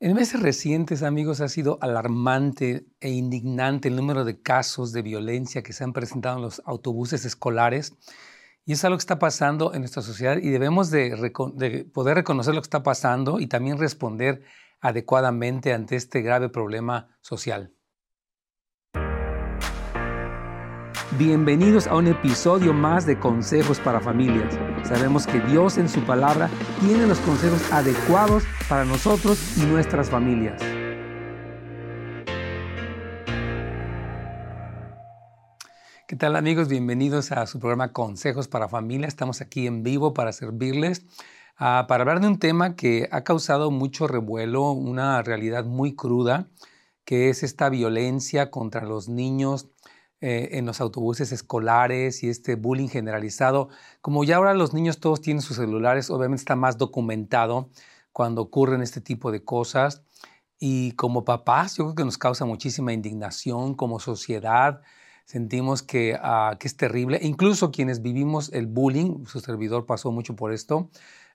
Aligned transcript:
En 0.00 0.12
meses 0.14 0.42
recientes, 0.42 1.02
amigos, 1.02 1.40
ha 1.40 1.48
sido 1.48 1.78
alarmante 1.80 2.86
e 3.00 3.10
indignante 3.10 3.88
el 3.88 3.96
número 3.96 4.24
de 4.24 4.42
casos 4.42 4.92
de 4.92 5.02
violencia 5.02 5.62
que 5.62 5.72
se 5.72 5.84
han 5.84 5.92
presentado 5.92 6.36
en 6.36 6.42
los 6.42 6.60
autobuses 6.66 7.24
escolares. 7.24 7.96
Y 8.66 8.72
es 8.72 8.84
algo 8.84 8.96
que 8.96 9.02
está 9.02 9.18
pasando 9.18 9.72
en 9.72 9.80
nuestra 9.80 10.02
sociedad 10.02 10.36
y 10.38 10.50
debemos 10.50 10.90
de, 10.90 11.88
poder 11.92 12.16
reconocer 12.16 12.54
lo 12.54 12.60
que 12.60 12.66
está 12.66 12.82
pasando 12.82 13.38
y 13.38 13.46
también 13.46 13.78
responder 13.78 14.42
adecuadamente 14.80 15.72
ante 15.72 15.96
este 15.96 16.22
grave 16.22 16.48
problema 16.48 17.16
social. 17.20 17.72
Bienvenidos 21.16 21.86
a 21.86 21.94
un 21.94 22.08
episodio 22.08 22.72
más 22.72 23.06
de 23.06 23.20
Consejos 23.20 23.78
para 23.78 24.00
Familias. 24.00 24.52
Sabemos 24.82 25.28
que 25.28 25.38
Dios 25.38 25.78
en 25.78 25.88
su 25.88 26.04
palabra 26.04 26.50
tiene 26.80 27.06
los 27.06 27.20
consejos 27.20 27.70
adecuados 27.70 28.42
para 28.68 28.84
nosotros 28.84 29.56
y 29.56 29.60
nuestras 29.60 30.10
familias. 30.10 30.60
¿Qué 36.08 36.16
tal 36.16 36.34
amigos? 36.34 36.66
Bienvenidos 36.66 37.30
a 37.30 37.46
su 37.46 37.60
programa 37.60 37.92
Consejos 37.92 38.48
para 38.48 38.66
Familias. 38.66 39.10
Estamos 39.10 39.40
aquí 39.40 39.68
en 39.68 39.84
vivo 39.84 40.14
para 40.14 40.32
servirles, 40.32 41.06
ah, 41.58 41.84
para 41.86 42.02
hablar 42.02 42.22
de 42.22 42.26
un 42.26 42.40
tema 42.40 42.74
que 42.74 43.08
ha 43.12 43.22
causado 43.22 43.70
mucho 43.70 44.08
revuelo, 44.08 44.72
una 44.72 45.22
realidad 45.22 45.64
muy 45.64 45.94
cruda, 45.94 46.48
que 47.04 47.28
es 47.28 47.44
esta 47.44 47.68
violencia 47.68 48.50
contra 48.50 48.84
los 48.84 49.08
niños 49.08 49.70
eh, 50.26 50.56
en 50.56 50.64
los 50.64 50.80
autobuses 50.80 51.32
escolares 51.32 52.22
y 52.22 52.30
este 52.30 52.54
bullying 52.54 52.88
generalizado. 52.88 53.68
Como 54.00 54.24
ya 54.24 54.36
ahora 54.36 54.54
los 54.54 54.72
niños 54.72 54.98
todos 54.98 55.20
tienen 55.20 55.42
sus 55.42 55.58
celulares, 55.58 56.08
obviamente 56.08 56.40
está 56.40 56.56
más 56.56 56.78
documentado 56.78 57.68
cuando 58.10 58.40
ocurren 58.40 58.80
este 58.80 59.02
tipo 59.02 59.30
de 59.30 59.44
cosas. 59.44 60.02
Y 60.58 60.92
como 60.92 61.26
papás, 61.26 61.76
yo 61.76 61.84
creo 61.84 61.94
que 61.94 62.04
nos 62.06 62.16
causa 62.16 62.46
muchísima 62.46 62.94
indignación 62.94 63.74
como 63.74 64.00
sociedad. 64.00 64.80
Sentimos 65.26 65.82
que, 65.82 66.18
ah, 66.18 66.56
que 66.58 66.68
es 66.68 66.76
terrible. 66.78 67.18
Incluso 67.20 67.70
quienes 67.70 68.00
vivimos 68.00 68.50
el 68.54 68.66
bullying, 68.66 69.26
su 69.26 69.40
servidor 69.40 69.84
pasó 69.84 70.10
mucho 70.10 70.34
por 70.36 70.54
esto, 70.54 70.88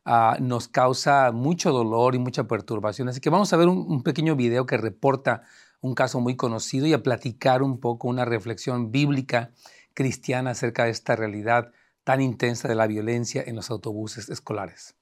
ah, 0.03 0.37
nos 0.41 0.67
causa 0.67 1.31
mucho 1.31 1.71
dolor 1.71 2.15
y 2.15 2.17
mucha 2.17 2.45
perturbación. 2.47 3.07
Así 3.07 3.21
que 3.21 3.29
vamos 3.29 3.53
a 3.53 3.57
ver 3.57 3.67
un, 3.67 3.85
un 3.87 4.01
pequeño 4.01 4.35
video 4.35 4.65
que 4.65 4.77
reporta 4.77 5.43
un 5.81 5.95
caso 5.95 6.19
muy 6.19 6.35
conocido 6.35 6.85
y 6.87 6.93
a 6.93 7.03
platicar 7.03 7.63
un 7.63 7.79
poco 7.79 8.07
una 8.07 8.25
reflexión 8.25 8.91
bíblica 8.91 9.51
cristiana 9.93 10.51
acerca 10.51 10.85
de 10.85 10.91
esta 10.91 11.15
realidad 11.15 11.71
tan 12.03 12.21
intensa 12.21 12.67
de 12.67 12.75
la 12.75 12.87
violencia 12.87 13.43
en 13.45 13.55
los 13.55 13.69
autobuses 13.69 14.29
escolares. 14.29 14.95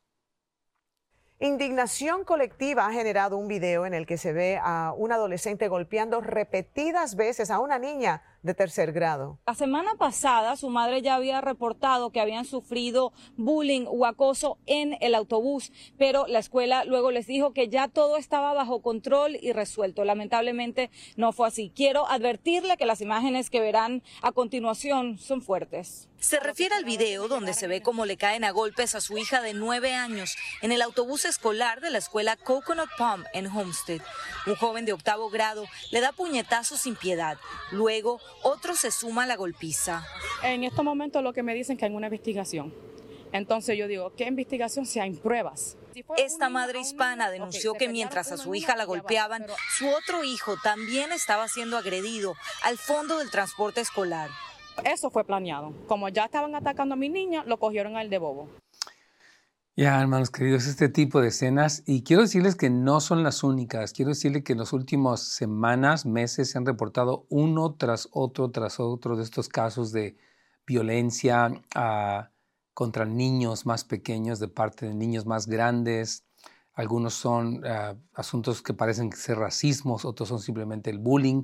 Indignación 1.39 2.23
colectiva 2.23 2.87
ha 2.87 2.91
generado 2.91 3.37
un 3.37 3.47
video 3.47 3.85
en 3.85 3.93
el 3.93 4.07
que 4.07 4.17
se 4.17 4.33
ve 4.33 4.59
a 4.59 4.91
un 4.97 5.11
adolescente 5.11 5.67
golpeando 5.67 6.19
repetidas 6.19 7.15
veces 7.15 7.51
a 7.51 7.59
una 7.59 7.77
niña 7.77 8.23
de 8.47 8.55
tercer 8.55 8.91
grado. 8.93 9.37
La 9.45 9.53
semana 9.53 9.91
pasada 9.99 10.55
su 10.55 10.69
madre 10.69 11.01
ya 11.03 11.15
había 11.15 11.41
reportado 11.41 12.09
que 12.09 12.19
habían 12.19 12.45
sufrido 12.45 13.13
bullying 13.35 13.85
o 13.87 14.05
acoso 14.05 14.57
en 14.65 14.97
el 15.01 15.13
autobús, 15.13 15.71
pero 15.97 16.25
la 16.27 16.39
escuela 16.39 16.83
luego 16.85 17.11
les 17.11 17.27
dijo 17.27 17.53
que 17.53 17.69
ya 17.69 17.87
todo 17.87 18.17
estaba 18.17 18.53
bajo 18.53 18.81
control 18.81 19.37
y 19.39 19.51
resuelto. 19.51 20.03
Lamentablemente 20.03 20.89
no 21.15 21.31
fue 21.33 21.47
así. 21.47 21.71
Quiero 21.75 22.07
advertirle 22.07 22.77
que 22.77 22.85
las 22.85 23.01
imágenes 23.01 23.49
que 23.49 23.59
verán 23.59 24.01
a 24.21 24.31
continuación 24.31 25.19
son 25.19 25.41
fuertes. 25.41 26.09
Se 26.19 26.39
refiere 26.39 26.73
al 26.73 26.83
video 26.83 27.27
donde 27.27 27.53
se 27.53 27.67
ve 27.67 27.83
cómo 27.83 28.05
le 28.05 28.17
caen 28.17 28.43
a 28.43 28.49
golpes 28.49 28.95
a 28.95 29.01
su 29.01 29.19
hija 29.19 29.39
de 29.41 29.53
nueve 29.53 29.93
años 29.93 30.35
en 30.63 30.71
el 30.71 30.81
autobús 30.81 31.25
escolar 31.25 31.79
de 31.79 31.91
la 31.91 31.99
escuela 31.99 32.35
Coconut 32.35 32.89
Palm 32.97 33.23
en 33.33 33.45
Homestead. 33.45 34.01
Un 34.47 34.55
joven 34.55 34.85
de 34.85 34.93
octavo 34.93 35.29
grado 35.29 35.65
le 35.91 36.01
da 36.01 36.11
puñetazos 36.11 36.81
sin 36.81 36.95
piedad. 36.95 37.37
Luego 37.71 38.19
otro 38.43 38.75
se 38.75 38.91
suma 38.91 39.23
a 39.23 39.27
la 39.27 39.35
golpiza. 39.35 40.05
En 40.43 40.63
estos 40.63 40.83
momentos 40.83 41.23
lo 41.23 41.33
que 41.33 41.43
me 41.43 41.53
dicen 41.53 41.77
que 41.77 41.85
hay 41.85 41.93
una 41.93 42.07
investigación. 42.07 42.73
Entonces 43.31 43.77
yo 43.77 43.87
digo, 43.87 44.13
¿qué 44.15 44.25
investigación 44.25 44.85
si 44.85 44.99
hay 44.99 45.11
pruebas? 45.13 45.77
Esta 46.17 46.49
madre 46.49 46.79
hispana 46.79 47.29
denunció 47.29 47.73
que 47.73 47.89
mientras 47.89 48.31
a 48.31 48.37
su 48.37 48.53
hija 48.55 48.75
la 48.75 48.85
golpeaban, 48.85 49.45
su 49.77 49.87
otro 49.89 50.23
hijo 50.23 50.55
también 50.61 51.11
estaba 51.11 51.47
siendo 51.47 51.77
agredido 51.77 52.35
al 52.63 52.77
fondo 52.77 53.17
del 53.17 53.31
transporte 53.31 53.81
escolar. 53.81 54.29
Eso 54.83 55.09
fue 55.09 55.25
planeado. 55.25 55.73
Como 55.87 56.07
ya 56.09 56.25
estaban 56.25 56.53
atacando 56.55 56.93
a 56.93 56.97
mi 56.97 57.09
niña, 57.09 57.43
lo 57.45 57.57
cogieron 57.57 57.97
al 57.97 58.09
de 58.09 58.19
bobo. 58.19 58.49
Ya, 59.79 60.01
hermanos 60.01 60.31
queridos, 60.31 60.65
este 60.65 60.89
tipo 60.89 61.21
de 61.21 61.27
escenas, 61.27 61.83
y 61.85 62.01
quiero 62.01 62.23
decirles 62.23 62.55
que 62.55 62.71
no 62.71 62.99
son 62.99 63.21
las 63.21 63.43
únicas, 63.43 63.93
quiero 63.93 64.09
decirles 64.09 64.43
que 64.43 64.53
en 64.53 64.57
las 64.57 64.73
últimas 64.73 65.19
semanas, 65.21 66.03
meses, 66.03 66.49
se 66.49 66.57
han 66.57 66.65
reportado 66.65 67.27
uno 67.29 67.75
tras 67.75 68.09
otro, 68.11 68.49
tras 68.49 68.79
otro 68.79 69.15
de 69.15 69.21
estos 69.21 69.49
casos 69.49 69.91
de 69.91 70.17
violencia 70.65 71.51
ah, 71.75 72.31
contra 72.73 73.05
niños 73.05 73.67
más 73.67 73.83
pequeños 73.83 74.39
de 74.39 74.47
parte 74.47 74.87
de 74.87 74.95
niños 74.95 75.27
más 75.27 75.45
grandes. 75.45 76.25
Algunos 76.73 77.13
son 77.13 77.63
ah, 77.63 77.95
asuntos 78.15 78.63
que 78.63 78.73
parecen 78.73 79.11
ser 79.11 79.37
racismos, 79.37 80.05
otros 80.05 80.27
son 80.29 80.39
simplemente 80.39 80.89
el 80.89 80.97
bullying. 80.97 81.43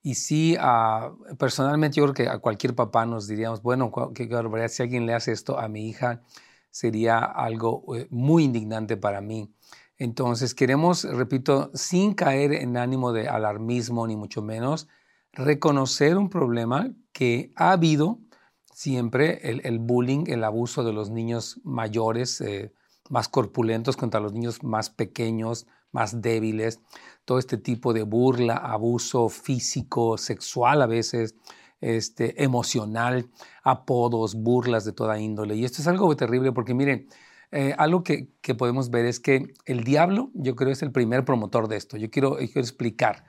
Y 0.00 0.14
sí, 0.14 0.56
ah, 0.60 1.12
personalmente 1.40 1.96
yo 1.96 2.04
creo 2.04 2.14
que 2.14 2.28
a 2.28 2.38
cualquier 2.38 2.76
papá 2.76 3.04
nos 3.04 3.26
diríamos, 3.26 3.62
bueno, 3.62 3.90
qué 4.14 4.28
barbaridad, 4.28 4.68
si 4.68 4.84
alguien 4.84 5.06
le 5.06 5.14
hace 5.14 5.32
esto 5.32 5.58
a 5.58 5.66
mi 5.66 5.88
hija, 5.88 6.22
sería 6.74 7.18
algo 7.18 7.84
eh, 7.94 8.08
muy 8.10 8.42
indignante 8.42 8.96
para 8.96 9.20
mí. 9.20 9.48
Entonces 9.96 10.56
queremos, 10.56 11.04
repito, 11.04 11.70
sin 11.72 12.14
caer 12.14 12.52
en 12.52 12.76
ánimo 12.76 13.12
de 13.12 13.28
alarmismo 13.28 14.08
ni 14.08 14.16
mucho 14.16 14.42
menos, 14.42 14.88
reconocer 15.32 16.18
un 16.18 16.30
problema 16.30 16.90
que 17.12 17.52
ha 17.54 17.70
habido 17.70 18.18
siempre, 18.72 19.38
el, 19.48 19.78
bullying, 19.78 20.24
el 20.26 20.42
abuso 20.42 20.82
de 20.82 20.92
los 20.92 21.10
niños 21.10 21.60
mayores, 21.62 22.40
eh, 22.40 22.72
más 23.08 23.28
corpulentos 23.28 23.96
contra 23.96 24.18
los 24.18 24.32
niños 24.32 24.64
más 24.64 24.90
pequeños, 24.90 25.68
más 25.92 26.22
débiles, 26.22 26.80
todo 27.24 27.38
este 27.38 27.56
tipo 27.56 27.92
de 27.92 28.02
burla, 28.02 28.56
abuso 28.56 29.28
físico, 29.28 30.18
sexual 30.18 30.82
a 30.82 30.86
veces, 30.86 31.36
este, 31.84 32.42
emocional, 32.42 33.28
apodos, 33.62 34.34
burlas 34.34 34.84
de 34.86 34.92
toda 34.92 35.20
índole. 35.20 35.54
Y 35.54 35.64
esto 35.64 35.82
es 35.82 35.88
algo 35.88 36.16
terrible 36.16 36.50
porque 36.52 36.72
miren, 36.72 37.08
eh, 37.52 37.74
algo 37.76 38.02
que, 38.02 38.32
podemos 38.56 38.90
ver 38.90 39.04
es 39.04 39.20
que 39.20 39.52
el 39.66 39.84
diablo, 39.84 40.30
yo 40.34 40.56
creo, 40.56 40.70
es 40.72 40.82
el 40.82 40.92
primer 40.92 41.24
promotor 41.26 41.68
de 41.68 41.76
esto. 41.76 41.96
Yo 41.98 42.10
quiero, 42.10 42.36
quiero 42.36 42.60
explicar, 42.60 43.24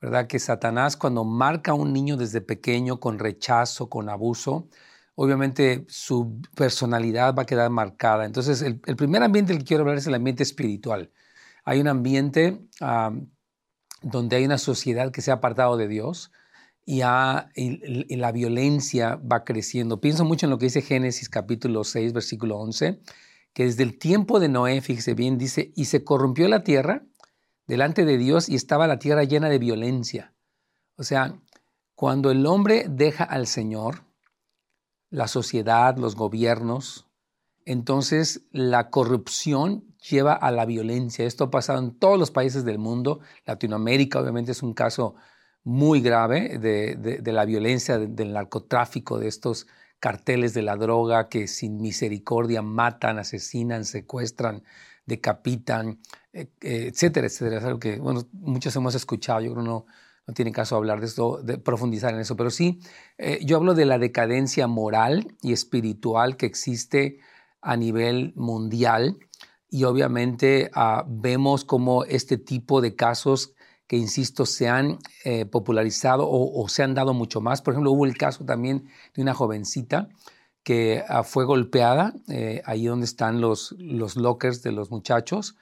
¿verdad? 0.00 0.26
Que 0.26 0.38
Satanás 0.38 0.96
cuando 0.96 1.24
marca 1.24 1.72
a 1.72 1.74
un 1.74 1.92
niño 1.92 2.16
desde 2.16 2.40
pequeño 2.40 2.98
con 2.98 3.18
rechazo, 3.18 3.90
con 3.90 4.08
abuso, 4.08 4.68
obviamente 5.14 5.84
su 5.88 6.40
personalidad 6.56 7.34
va 7.34 7.42
a 7.42 7.46
quedar 7.46 7.70
marcada. 7.70 8.24
Entonces, 8.24 8.62
el, 8.62 8.80
primer 8.80 9.22
ambiente 9.22 9.52
del 9.52 9.60
que 9.62 9.68
quiero 9.68 9.82
hablar 9.82 9.98
es 9.98 10.06
el 10.06 10.14
ambiente 10.14 10.42
espiritual. 10.42 11.12
Hay 11.64 11.80
un 11.80 11.88
ambiente 11.88 12.62
donde 14.00 14.36
hay 14.36 14.44
una 14.46 14.58
sociedad 14.58 15.12
que 15.12 15.20
se 15.20 15.30
ha 15.30 15.34
apartado 15.34 15.76
de 15.76 15.88
Dios, 15.88 16.32
y, 16.90 18.16
la 18.16 18.32
violencia 18.32 19.16
va 19.16 19.44
creciendo. 19.44 20.00
Pienso 20.00 20.24
mucho 20.24 20.46
en 20.46 20.50
lo 20.50 20.58
que 20.58 20.66
dice 20.66 20.80
Génesis 20.80 21.28
capítulo 21.28 21.84
6, 21.84 22.14
versículo 22.14 22.56
11, 22.56 22.98
que 23.52 23.64
desde 23.64 23.82
el 23.82 23.98
tiempo 23.98 24.40
de 24.40 24.48
Noé, 24.48 24.80
fíjese 24.80 25.12
bien, 25.12 25.36
dice, 25.36 25.70
y 25.76 25.84
se 25.84 26.02
corrompió 26.02 26.48
la 26.48 26.64
tierra 26.64 27.04
delante 27.66 28.06
de 28.06 28.16
Dios 28.16 28.48
y 28.48 28.54
estaba 28.54 28.86
la 28.86 28.98
tierra 28.98 29.24
llena 29.24 29.50
de 29.50 29.58
violencia. 29.58 30.32
O 30.96 31.02
sea, 31.02 31.38
cuando 31.94 32.30
el 32.30 32.46
hombre 32.46 32.86
deja 32.88 33.24
al 33.24 33.46
Señor, 33.46 34.04
la 35.10 35.28
sociedad, 35.28 35.98
los 35.98 36.16
gobiernos, 36.16 37.06
entonces 37.66 38.46
la 38.50 38.88
corrupción 38.88 39.84
lleva 40.08 40.32
a 40.32 40.50
la 40.50 40.64
violencia. 40.64 41.26
Esto 41.26 41.44
ha 41.44 41.50
pasado 41.50 41.80
en 41.80 41.98
todos 41.98 42.18
los 42.18 42.30
países 42.30 42.64
del 42.64 42.78
mundo. 42.78 43.20
Latinoamérica 43.44 44.20
obviamente 44.20 44.52
es 44.52 44.62
un 44.62 44.72
caso 44.72 45.16
muy 45.68 46.00
grave 46.00 46.58
de, 46.58 47.20
la 47.30 47.44
violencia, 47.44 47.98
del 47.98 48.32
narcotráfico, 48.32 49.18
de 49.18 49.28
estos 49.28 49.66
carteles 50.00 50.54
de 50.54 50.62
la 50.62 50.76
droga 50.76 51.28
que 51.28 51.46
sin 51.46 51.82
misericordia 51.82 52.62
matan, 52.62 53.18
asesinan, 53.18 53.84
secuestran, 53.84 54.62
decapitan, 55.04 56.00
eh, 56.32 56.48
eh, 56.62 56.88
etcétera, 56.90 57.26
etcétera. 57.26 57.58
Es 57.58 57.64
algo 57.64 57.78
que, 57.78 57.98
bueno, 57.98 58.26
muchos 58.32 58.74
hemos 58.76 58.94
escuchado, 58.94 59.42
yo 59.42 59.52
creo 59.52 59.62
no, 59.62 59.84
no 60.26 60.32
tiene 60.32 60.52
caso 60.52 60.74
hablar 60.74 61.00
de 61.00 61.06
esto, 61.06 61.42
de 61.42 61.58
profundizar 61.58 62.14
en 62.14 62.20
eso, 62.20 62.34
pero 62.34 62.48
sí, 62.48 62.80
eh, 63.18 63.38
yo 63.44 63.58
hablo 63.58 63.74
de 63.74 63.84
la 63.84 63.98
decadencia 63.98 64.68
moral 64.68 65.36
y 65.42 65.52
espiritual 65.52 66.38
que 66.38 66.46
existe 66.46 67.18
a 67.60 67.76
nivel 67.76 68.32
mundial 68.36 69.18
y 69.68 69.84
obviamente 69.84 70.70
ah, 70.72 71.04
vemos 71.06 71.66
como 71.66 72.04
este 72.04 72.38
tipo 72.38 72.80
de 72.80 72.96
casos 72.96 73.52
que, 73.88 73.96
insisto, 73.96 74.46
se 74.46 74.68
han 74.68 74.98
eh, 75.24 75.46
popularizado 75.46 76.28
o, 76.30 76.68
se 76.68 76.82
han 76.82 76.94
dado 76.94 77.14
mucho 77.14 77.40
más. 77.40 77.62
Por 77.62 77.74
ejemplo, 77.74 77.90
hubo 77.90 78.04
el 78.04 78.16
caso 78.16 78.44
también 78.44 78.88
de 79.14 79.22
una 79.22 79.34
jovencita 79.34 80.10
que 80.62 81.02
ah, 81.08 81.24
fue 81.24 81.46
golpeada 81.46 82.14
eh, 82.28 82.62
ahí 82.66 82.84
donde 82.86 83.06
están 83.06 83.40
los, 83.40 83.74
los 83.78 84.16
lockers 84.16 84.62
de 84.62 84.72
los 84.72 84.90
muchachos, 84.90 85.56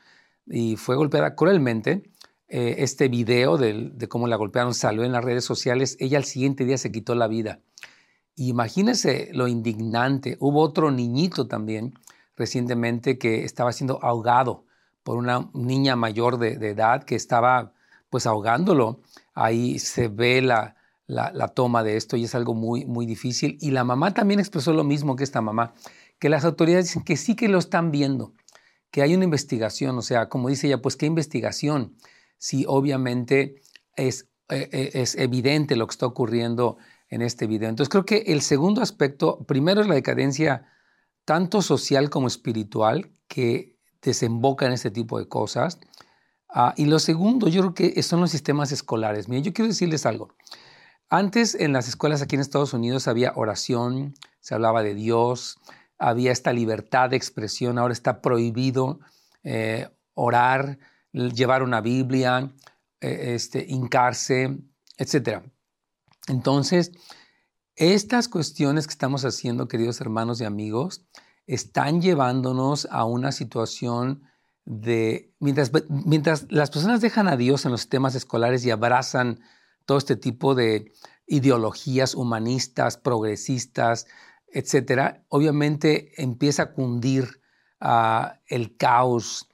y 0.47 0.77
fue 0.77 0.97
golpeada 0.97 1.35
cruelmente. 1.37 2.03
Eh, 2.49 2.77
este 2.79 3.09
video 3.09 3.59
de, 3.59 3.95
cómo 4.09 4.27
la 4.27 4.37
golpearon 4.37 4.75
salió 4.75 5.05
en 5.05 5.13
las 5.13 5.25
redes 5.25 5.45
sociales. 5.45 5.97
Ella 6.01 6.19
al 6.19 6.25
siguiente 6.25 6.65
día 6.65 6.79
se 6.79 6.93
quitó 6.93 7.15
la 7.15 7.29
vida. 7.29 7.61
imagínense 8.37 9.31
lo 9.33 9.49
indignante. 9.49 10.37
Hubo 10.41 10.61
otro 10.63 10.91
niñito 10.91 11.47
también 11.47 11.95
recientemente 12.37 13.19
que 13.19 13.45
estaba 13.45 13.73
siendo 13.73 13.99
ahogado 14.03 14.65
por 15.03 15.17
una 15.17 15.51
niña 15.55 15.97
mayor 15.97 16.39
de 16.39 16.55
edad 16.69 17.05
que 17.05 17.15
estaba 17.15 17.73
pues 18.11 18.27
ahogándolo. 18.27 19.01
Ahí 19.35 19.79
se 19.79 20.09
ve 20.09 20.43
la, 20.43 20.77
la, 21.07 21.49
toma 21.49 21.83
de 21.83 21.97
esto 21.97 22.17
y 22.17 22.25
es 22.25 22.35
algo 22.35 22.55
muy, 22.55 22.85
muy 22.85 23.07
difícil. 23.07 23.59
Y 23.61 23.71
la 23.71 23.85
mamá 23.85 24.15
también 24.15 24.41
expresó 24.41 24.73
lo 24.73 24.85
mismo 24.85 25.17
que 25.17 25.25
esta 25.25 25.41
mamá, 25.41 25.75
que 26.19 26.29
las 26.29 26.45
autoridades 26.45 26.87
dicen 26.87 27.03
que 27.03 27.17
sí 27.17 27.37
que 27.37 27.49
lo 27.49 27.59
están 27.59 27.91
viendo, 27.91 28.35
que 28.91 29.03
hay 29.03 29.15
una 29.15 29.25
investigación, 29.25 29.99
o 29.99 30.03
sea, 30.03 30.29
como 30.29 30.49
dice 30.49 30.67
ella, 30.67 30.83
pues 30.83 30.97
qué 30.97 31.07
investigación, 31.07 31.97
si 32.39 32.65
obviamente 32.67 33.61
es, 33.95 34.29
eh, 34.49 34.69
eh, 34.73 34.91
es 34.95 35.17
evidente 35.17 35.77
lo 35.77 35.87
que 35.87 35.93
está 35.93 36.07
ocurriendo 36.07 36.77
en 37.09 37.23
este 37.23 37.47
video. 37.47 37.69
Entonces 37.69 37.91
creo 37.91 38.05
que 38.05 38.33
el 38.33 38.43
segundo 38.43 38.83
aspecto, 38.83 39.45
primero 39.47 39.81
es 39.81 39.89
la 39.89 39.95
decadencia 39.95 40.67
tanto 41.25 41.61
social 41.63 42.09
como 42.11 42.27
espiritual 42.27 43.11
que 43.29 43.77
desemboca 44.01 44.67
en 44.67 44.73
este 44.73 44.91
tipo 44.91 45.19
de 45.19 45.29
cosas. 45.29 45.79
Uh, 46.57 46.73
y 46.75 46.87
lo 46.87 46.99
segundo, 46.99 47.49
yo 47.49 47.61
creo 47.61 47.75
que 47.75 48.03
son 48.03 48.23
los 48.23 48.31
sistemas 48.31 48.73
escolares. 48.73 49.29
Miren, 49.29 49.45
yo 49.45 49.53
quiero 49.53 49.69
decirles 49.69 50.07
algo. 50.07 50.35
Antes 51.11 51.55
en 51.55 51.75
las 51.75 51.87
escuelas 51.87 52.23
aquí 52.23 52.35
en 52.35 52.41
Estados 52.41 52.73
Unidos 52.73 53.09
había 53.09 53.35
oración, 53.37 54.15
se 54.41 54.55
hablaba 54.55 54.83
de 54.83 54.95
Dios, 54.95 55.59
había 55.99 56.33
esta 56.33 56.55
libertad 56.55 57.11
de 57.11 57.17
expresión, 57.17 57.79
ahora 57.79 57.93
está 57.93 58.23
prohibido 58.23 59.01
eh, 59.45 59.91
orar, 60.15 60.79
llevar 61.13 61.63
una 61.63 61.83
Biblia, 61.83 62.51
eh, 63.03 63.35
este, 63.35 63.67
hincarse, 63.69 64.59
etc. 64.97 65.43
Entonces, 66.27 66.93
estas 67.75 68.29
cuestiones 68.29 68.87
que 68.87 68.93
estamos 68.93 69.27
haciendo, 69.27 69.69
queridos 69.69 70.01
hermanos 70.01 70.41
y 70.41 70.45
amigos, 70.45 71.05
están 71.47 72.01
llevándonos 72.01 72.89
a 72.91 73.05
una 73.05 73.31
situación 73.31 74.23
mientras, 74.67 75.71
las 76.51 76.71
personas 76.71 77.01
dejan 77.01 77.29
a 77.29 77.37
Dios 77.37 77.65
en 77.65 77.71
los 77.71 77.81
sistemas 77.81 78.15
escolares 78.15 78.65
y 78.65 78.71
abrazan 78.71 79.41
todo 79.85 79.99
este 79.99 80.17
tipo 80.17 80.55
de 80.55 80.93
ideologías 81.27 82.15
humanistas, 82.15 82.97
progresistas, 82.97 84.07
etcétera, 84.49 85.25
obviamente 85.29 86.21
empieza 86.21 86.65
a 86.65 86.73
cundir 86.73 87.41
uh, 87.81 88.29
el 88.49 88.77
caos 88.77 89.49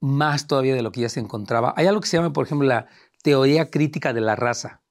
más 0.00 0.46
todavía 0.46 0.74
de 0.74 0.82
lo 0.82 0.92
que 0.92 1.02
ya 1.02 1.08
se 1.08 1.20
encontraba. 1.20 1.74
Hay 1.76 1.86
algo 1.86 2.00
que 2.00 2.08
se 2.08 2.16
llama, 2.16 2.32
por 2.32 2.46
ejemplo, 2.46 2.66
la 2.66 2.86
teoría 3.22 3.70
crítica 3.70 4.12
de 4.12 4.20
la 4.20 4.36
raza. 4.36 4.82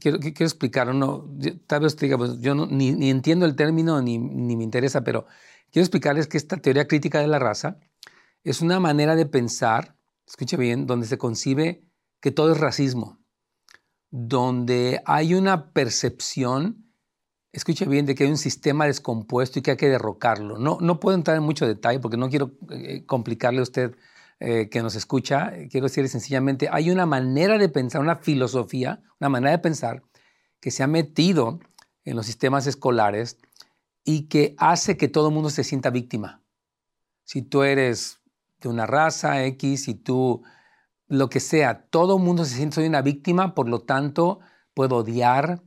Quiero, 0.00 0.18
explicar, 0.22 0.94
no, 0.94 1.28
tal 1.66 1.82
vez 1.82 1.96
te 1.96 2.06
diga, 2.06 2.16
pues, 2.16 2.40
yo 2.40 2.54
ni, 2.54 3.10
entiendo 3.10 3.44
el 3.44 3.56
término 3.56 4.00
ni, 4.00 4.18
ni 4.18 4.56
me 4.56 4.64
interesa, 4.64 5.02
pero 5.02 5.26
quiero 5.70 5.84
explicarles 5.84 6.28
que 6.28 6.36
esta 6.36 6.56
teoría 6.56 6.86
crítica 6.86 7.20
de 7.20 7.26
la 7.26 7.38
raza 7.38 7.78
es 8.44 8.60
una 8.60 8.80
manera 8.80 9.16
de 9.16 9.26
pensar, 9.26 9.96
escuche 10.26 10.56
bien, 10.56 10.86
donde 10.86 11.06
se 11.06 11.18
concibe 11.18 11.84
que 12.20 12.30
todo 12.30 12.52
es 12.52 12.58
racismo, 12.58 13.20
donde 14.10 15.02
hay 15.04 15.34
una 15.34 15.72
percepción 15.72 16.82
escuche 17.52 17.84
bien, 17.84 18.06
de 18.06 18.14
que 18.14 18.24
hay 18.24 18.30
un 18.30 18.38
sistema 18.38 18.86
descompuesto 18.86 19.58
y 19.58 19.62
que 19.62 19.72
hay 19.72 19.76
que 19.76 19.88
derrocarlo. 19.88 20.58
No, 20.58 20.78
no 20.80 20.98
puedo 20.98 21.16
entrar 21.16 21.36
en 21.36 21.42
mucho 21.42 21.66
detalle 21.66 22.00
porque 22.00 22.16
no 22.16 22.30
quiero 22.30 22.52
eh, 22.70 23.04
complicarle 23.04 23.60
a 23.60 23.64
usted 23.64 23.94
eh, 24.40 24.68
que 24.70 24.82
nos 24.82 24.94
escucha. 24.94 25.52
Quiero 25.70 25.86
decirle 25.86 26.08
sencillamente, 26.08 26.68
hay 26.72 26.90
una 26.90 27.06
manera 27.06 27.58
de 27.58 27.68
pensar, 27.68 28.00
una 28.00 28.16
filosofía, 28.16 29.02
una 29.20 29.28
manera 29.28 29.52
de 29.52 29.58
pensar 29.58 30.02
que 30.60 30.70
se 30.70 30.82
ha 30.82 30.86
metido 30.86 31.60
en 32.04 32.16
los 32.16 32.26
sistemas 32.26 32.66
escolares 32.66 33.36
y 34.04 34.28
que 34.28 34.54
hace 34.58 34.96
que 34.96 35.08
todo 35.08 35.28
el 35.28 35.34
mundo 35.34 35.50
se 35.50 35.62
sienta 35.62 35.90
víctima. 35.90 36.42
Si 37.24 37.42
tú 37.42 37.62
eres 37.62 38.20
de 38.62 38.74
una 38.74 38.86
raza 38.86 39.44
X, 39.44 39.84
si 39.84 39.94
tú, 39.94 40.42
lo 41.08 41.28
que 41.28 41.40
sea, 41.40 41.86
todo 41.86 42.16
el 42.16 42.22
mundo 42.22 42.44
se 42.44 42.56
siente 42.56 42.76
soy 42.76 42.86
una 42.86 43.02
víctima, 43.02 43.54
por 43.54 43.68
lo 43.68 43.80
tanto, 43.80 44.40
puedo 44.74 44.96
odiar, 44.96 45.62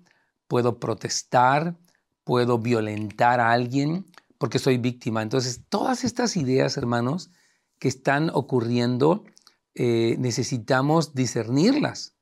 puedo 0.47 0.79
protestar, 0.79 1.75
puedo 2.23 2.57
violentar 2.59 3.39
a 3.39 3.51
alguien 3.51 4.05
porque 4.37 4.59
soy 4.59 4.77
víctima. 4.77 5.21
Entonces, 5.21 5.61
todas 5.69 6.03
estas 6.03 6.37
ideas, 6.37 6.77
hermanos, 6.77 7.31
que 7.79 7.87
están 7.87 8.29
ocurriendo, 8.33 9.23
eh, 9.73 10.15
necesitamos 10.19 11.13
discernirlas. 11.13 12.15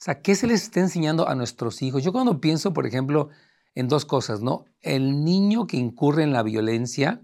O 0.00 0.04
sea, 0.04 0.20
¿qué 0.20 0.34
se 0.34 0.46
les 0.46 0.62
está 0.62 0.80
enseñando 0.80 1.28
a 1.28 1.34
nuestros 1.34 1.82
hijos? 1.82 2.02
Yo 2.02 2.12
cuando 2.12 2.40
pienso, 2.40 2.72
por 2.72 2.86
ejemplo, 2.86 3.30
en 3.74 3.88
dos 3.88 4.04
cosas, 4.04 4.40
¿no? 4.40 4.66
El 4.80 5.24
niño 5.24 5.66
que 5.66 5.76
incurre 5.76 6.22
en 6.22 6.32
la 6.32 6.42
violencia, 6.42 7.22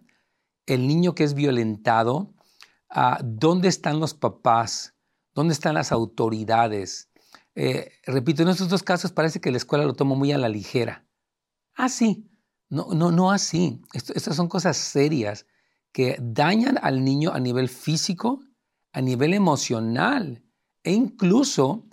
el 0.66 0.86
niño 0.86 1.14
que 1.14 1.24
es 1.24 1.34
violentado, 1.34 2.32
uh, 2.94 3.22
¿dónde 3.22 3.68
están 3.68 4.00
los 4.00 4.14
papás? 4.14 4.94
¿Dónde 5.34 5.54
están 5.54 5.74
las 5.74 5.92
autoridades? 5.92 7.10
Eh, 7.54 7.92
repito, 8.04 8.42
en 8.42 8.48
estos 8.48 8.68
dos 8.68 8.82
casos 8.82 9.12
parece 9.12 9.40
que 9.40 9.50
la 9.50 9.56
escuela 9.56 9.84
lo 9.84 9.94
toma 9.94 10.14
muy 10.14 10.32
a 10.32 10.38
la 10.38 10.48
ligera. 10.48 11.06
Ah, 11.74 11.88
sí. 11.88 12.26
No, 12.68 12.88
no, 12.94 13.10
no 13.10 13.32
así. 13.32 13.82
estas 13.92 14.36
son 14.36 14.48
cosas 14.48 14.76
serias 14.76 15.46
que 15.92 16.16
dañan 16.20 16.78
al 16.82 17.04
niño 17.04 17.32
a 17.32 17.40
nivel 17.40 17.68
físico, 17.68 18.40
a 18.92 19.00
nivel 19.00 19.34
emocional 19.34 20.44
e 20.84 20.92
incluso 20.92 21.86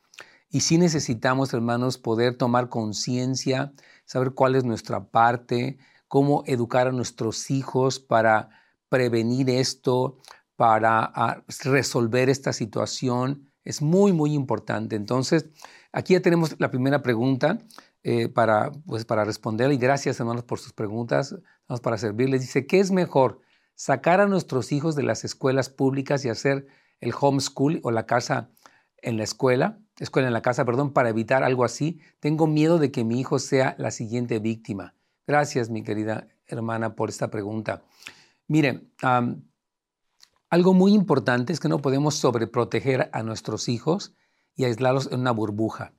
y 0.49 0.61
sí 0.61 0.77
necesitamos, 0.77 1.53
hermanos, 1.53 1.97
poder 1.97 2.35
tomar 2.35 2.69
conciencia, 2.69 3.73
saber 4.05 4.31
cuál 4.31 4.55
es 4.55 4.63
nuestra 4.63 5.05
parte, 5.05 5.77
cómo 6.07 6.43
educar 6.47 6.87
a 6.87 6.91
nuestros 6.91 7.51
hijos 7.51 7.99
para 7.99 8.49
prevenir 8.89 9.49
esto, 9.49 10.17
para 10.59 11.09
ah, 11.15 11.41
resolver 11.63 12.29
esta 12.29 12.51
situación. 12.51 13.49
Es 13.63 13.81
muy, 13.81 14.11
muy 14.11 14.33
importante. 14.33 14.97
Entonces, 14.97 15.45
aquí 15.93 16.15
ya 16.15 16.21
tenemos 16.21 16.57
la 16.59 16.69
primera 16.69 17.01
pregunta. 17.01 17.59
Eh, 18.03 18.27
para, 18.27 18.71
pues, 18.85 19.05
para 19.05 19.23
responder. 19.23 19.71
Y 19.71 19.77
gracias, 19.77 20.19
hermanos, 20.19 20.43
por 20.43 20.59
sus 20.59 20.73
preguntas. 20.73 21.33
Vamos 21.69 21.79
para 21.79 21.97
servirles. 21.97 22.41
Dice, 22.41 22.67
¿qué 22.67 22.81
es 22.81 22.91
mejor? 22.91 23.39
¿Sacar 23.75 24.19
a 24.19 24.27
nuestros 24.27 24.73
hijos 24.73 24.97
de 24.97 25.03
las 25.03 25.23
escuelas 25.23 25.69
públicas 25.69 26.25
y 26.25 26.29
hacer 26.29 26.67
el 26.99 27.13
homeschool 27.17 27.79
o 27.83 27.91
la 27.91 28.05
casa 28.05 28.49
en 29.01 29.15
la 29.15 29.23
escuela? 29.23 29.79
Escuela 29.97 30.27
en 30.27 30.33
la 30.33 30.41
casa, 30.41 30.65
perdón, 30.65 30.91
para 30.91 31.09
evitar 31.09 31.43
algo 31.43 31.63
así. 31.63 32.01
Tengo 32.19 32.47
miedo 32.47 32.79
de 32.79 32.91
que 32.91 33.05
mi 33.05 33.19
hijo 33.19 33.39
sea 33.39 33.75
la 33.77 33.91
siguiente 33.91 34.39
víctima. 34.39 34.93
Gracias, 35.25 35.69
mi 35.69 35.83
querida 35.83 36.27
hermana, 36.47 36.95
por 36.95 37.09
esta 37.09 37.29
pregunta. 37.29 37.83
Miren, 38.47 38.91
algo 40.49 40.73
muy 40.73 40.93
importante 40.93 41.53
es 41.53 41.59
que 41.59 41.69
no 41.69 41.81
podemos 41.81 42.15
sobreproteger 42.15 43.09
a 43.13 43.23
nuestros 43.23 43.69
hijos 43.69 44.15
y 44.55 44.65
aislarlos 44.65 45.09
en 45.11 45.21
una 45.21 45.31
burbuja. 45.31 45.93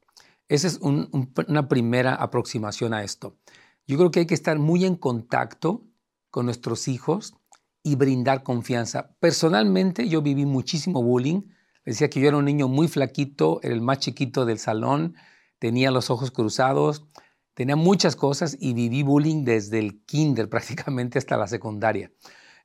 Esa 0.49 0.66
es 0.66 0.80
una 0.83 1.69
primera 1.69 2.14
aproximación 2.14 2.92
a 2.92 3.04
esto. 3.04 3.38
Yo 3.87 3.97
creo 3.97 4.11
que 4.11 4.21
hay 4.21 4.26
que 4.26 4.35
estar 4.35 4.59
muy 4.59 4.85
en 4.85 4.97
contacto 4.97 5.85
con 6.30 6.47
nuestros 6.47 6.88
hijos 6.88 7.35
y 7.83 7.95
brindar 7.95 8.42
confianza. 8.42 9.16
Personalmente 9.21 10.09
yo 10.09 10.23
viví 10.23 10.47
muchísimo 10.47 11.02
bullying. 11.02 11.42
Decía 11.85 12.11
que 12.11 12.21
yo 12.21 12.28
era 12.28 12.37
un 12.37 12.45
niño 12.45 12.69
muy 12.69 12.88
flaquito, 12.88 13.61
era 13.62 13.75
el 13.75 13.80
más 13.80 14.00
chiquito 14.00 14.45
del 14.45 14.59
salón, 14.59 15.14
tenía 15.59 15.90
los 15.90 16.11
ojos 16.11 16.30
cruzados, 16.30 17.07
tenía 17.54 17.76
muchas 17.76 18.16
cosas 18.16 18.57
y 18.61 18.75
viví 18.75 19.02
bullying 19.02 19.45
desde 19.45 19.78
el 19.78 20.04
kinder 20.04 20.49
prácticamente 20.50 21.19
hasta 21.19 21.37
la 21.37 21.47
secundaria. 21.47 22.12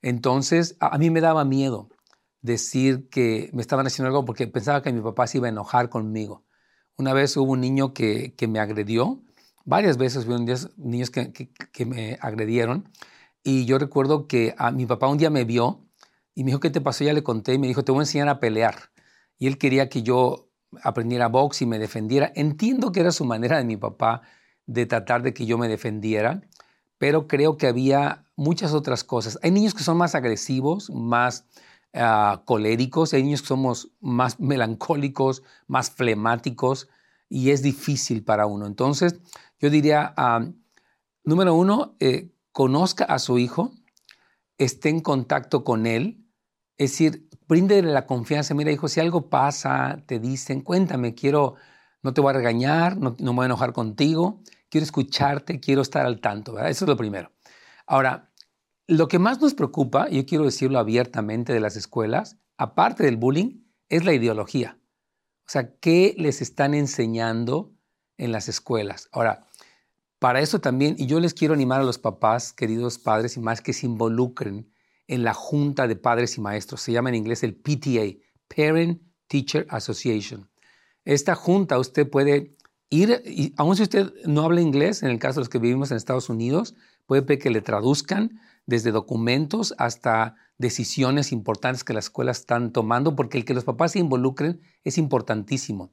Entonces, 0.06 0.78
a, 0.80 1.00
mí 1.00 1.10
me 1.10 1.20
daba 1.20 1.46
miedo 1.46 1.90
decir 2.44 3.10
que 3.10 3.50
me 3.54 3.64
estaban 3.64 3.88
haciendo 3.88 4.10
algo 4.10 4.24
porque 4.24 4.46
pensaba 4.46 4.84
que 4.84 4.94
mi 4.94 5.02
papá 5.02 5.26
se 5.26 5.40
iba 5.40 5.48
a 5.48 5.50
enojar 5.50 5.90
conmigo. 5.90 6.44
Una 6.96 7.12
vez 7.12 7.36
hubo 7.38 7.54
un 7.54 7.62
niño 7.62 7.92
que, 7.96 8.36
me 8.48 8.60
agredió, 8.60 9.24
varias 9.64 9.98
veces 9.98 10.28
hubo 10.28 10.38
niños 10.38 11.10
que, 11.10 11.34
que, 11.34 11.86
me 11.88 12.20
agredieron, 12.22 12.88
y 13.44 13.66
yo 13.66 13.80
recuerdo 13.80 14.28
que 14.28 14.54
a 14.60 14.70
mi 14.70 14.86
papá 14.86 15.08
un 15.08 15.18
día 15.18 15.32
me 15.32 15.44
vio 15.44 15.88
y 16.36 16.44
me 16.44 16.52
dijo, 16.52 16.60
¿qué 16.60 16.70
te 16.70 16.82
pasó? 16.82 17.04
Ya 17.04 17.14
le 17.14 17.24
conté 17.24 17.56
y 17.56 17.58
me 17.58 17.66
dijo, 17.66 17.84
te 17.84 17.92
voy 17.92 18.02
a 18.02 18.04
enseñar 18.04 18.30
a 18.30 18.40
pelear. 18.40 18.92
Y 19.40 19.48
él 19.48 19.58
quería 19.58 19.90
que 19.90 20.04
yo 20.04 20.52
aprendiera 20.84 21.30
box 21.30 21.64
y 21.64 21.66
me 21.66 21.80
defendiera. 21.80 22.32
Entiendo 22.36 22.92
que 22.92 23.00
era 23.00 23.12
su 23.12 23.26
manera 23.26 23.58
de 23.58 23.66
mi 23.66 23.78
papá 23.78 24.22
de 24.68 24.86
tratar 24.86 25.24
de 25.24 25.34
que 25.34 25.48
yo 25.48 25.58
me 25.58 25.68
defendiera, 25.68 26.44
pero 26.98 27.28
creo 27.28 27.58
que 27.58 27.68
había 27.68 28.26
muchas 28.36 28.74
otras 28.74 29.04
cosas. 29.04 29.40
Hay 29.42 29.52
niños 29.52 29.74
que 29.74 29.84
son 29.84 29.98
más 29.98 30.16
agresivos, 30.16 30.90
más 30.90 31.46
uh, 31.94 32.44
coléricos, 32.46 33.14
hay 33.14 33.24
niños 33.24 33.42
que 33.42 33.48
somos 33.48 33.92
más 34.00 34.40
melancólicos, 34.40 35.44
más 35.68 35.92
flemáticos 35.92 36.90
y 37.30 37.50
es 37.52 37.62
difícil 37.62 38.24
para 38.24 38.46
uno. 38.46 38.66
Entonces, 38.66 39.20
yo 39.60 39.70
diría, 39.70 40.14
uh, 40.18 40.54
número 41.24 41.56
uno, 41.56 41.96
eh, 42.00 42.30
conozca 42.52 43.06
a 43.06 43.20
su 43.20 43.38
hijo, 43.40 43.72
esté 44.58 44.90
en 44.90 45.02
contacto 45.02 45.64
con 45.64 45.86
él, 45.86 46.24
es 46.78 46.92
decir, 46.92 47.28
bríndele 47.48 47.92
la 47.92 48.06
confianza. 48.06 48.54
Mira, 48.54 48.72
hijo, 48.72 48.88
si 48.88 49.00
algo 49.00 49.30
pasa, 49.30 50.02
te 50.06 50.20
dicen, 50.20 50.62
cuéntame, 50.62 51.16
quiero, 51.16 51.56
no 52.02 52.14
te 52.14 52.22
voy 52.22 52.32
a 52.32 52.34
regañar, 52.34 52.98
no, 52.98 53.16
no 53.20 53.34
me 53.34 53.38
voy 53.38 53.44
a 53.44 53.48
enojar 53.48 53.74
contigo, 53.74 54.42
quiero 54.76 54.84
escucharte, 54.84 55.62
quiero 55.62 55.84
estar 55.84 56.06
al 56.06 56.20
tanto. 56.20 56.60
Eso 56.60 56.84
es 56.84 56.90
lo 56.90 56.98
primero. 56.98 57.32
Ahora, 57.88 58.34
lo 58.88 59.08
que 59.08 59.20
más 59.20 59.40
nos 59.40 59.54
preocupa, 59.54 60.10
y 60.12 60.18
yo 60.18 60.26
quiero 60.26 60.44
decirlo 60.44 60.80
abiertamente 60.80 61.54
de 61.54 61.62
las 61.62 61.78
escuelas, 61.78 62.42
aparte 62.58 63.06
del 63.06 63.16
bullying, 63.16 63.64
es 63.88 64.04
la 64.04 64.12
ideología. 64.12 64.78
O 65.48 65.50
sea, 65.50 65.78
¿qué 65.80 66.14
les 66.18 66.42
están 66.42 66.74
enseñando 66.74 67.74
en 68.18 68.34
las 68.34 68.50
escuelas? 68.50 69.08
Ahora, 69.14 69.48
para 70.20 70.42
eso 70.42 70.60
también, 70.60 70.98
y 70.98 71.06
yo 71.06 71.22
les 71.22 71.34
quiero 71.34 71.54
animar 71.54 71.80
a 71.80 71.86
los 71.86 71.98
papás, 71.98 72.52
queridos 72.52 73.00
padres 73.00 73.38
y 73.38 73.40
más, 73.40 73.62
que 73.62 73.72
se 73.72 73.86
involucren 73.86 74.74
en 75.08 75.24
la 75.24 75.34
Junta 75.34 75.88
de 75.88 75.96
Padres 75.96 76.38
y 76.38 76.42
Maestros. 76.42 76.82
Se 76.82 76.92
llama 76.92 77.08
en 77.08 77.16
inglés 77.16 77.44
el 77.44 77.56
PTA, 77.56 78.20
Parent 78.54 79.02
Teacher 79.28 79.68
Association. 79.70 80.50
Esta 81.06 81.34
junta 81.34 81.80
usted 81.80 82.10
puede 82.10 82.58
ir, 82.90 83.22
y 83.26 83.54
aun 83.58 83.76
si 83.76 83.84
usted 83.84 84.14
no 84.26 84.44
habla 84.44 84.62
inglés, 84.62 85.04
en 85.04 85.10
el 85.10 85.20
caso 85.20 85.40
de 85.40 85.42
los 85.42 85.50
que 85.50 85.60
vivimos 85.60 85.92
en 85.92 85.98
Estados 85.98 86.30
Unidos, 86.30 86.76
puede 87.06 87.38
que 87.38 87.50
le 87.50 87.62
traduzcan 87.62 88.40
desde 88.66 88.92
documentos 88.92 89.76
hasta 89.78 90.36
decisiones 90.58 91.32
importantes 91.32 91.84
que 91.84 91.94
las 91.94 92.06
escuelas 92.06 92.40
están 92.40 92.72
tomando, 92.72 93.16
porque 93.16 93.38
el 93.38 93.46
que 93.46 93.54
los 93.54 93.64
papás 93.64 93.92
se 93.92 94.00
involucren 94.00 94.62
es 94.84 94.98
importantísimo. 94.98 95.92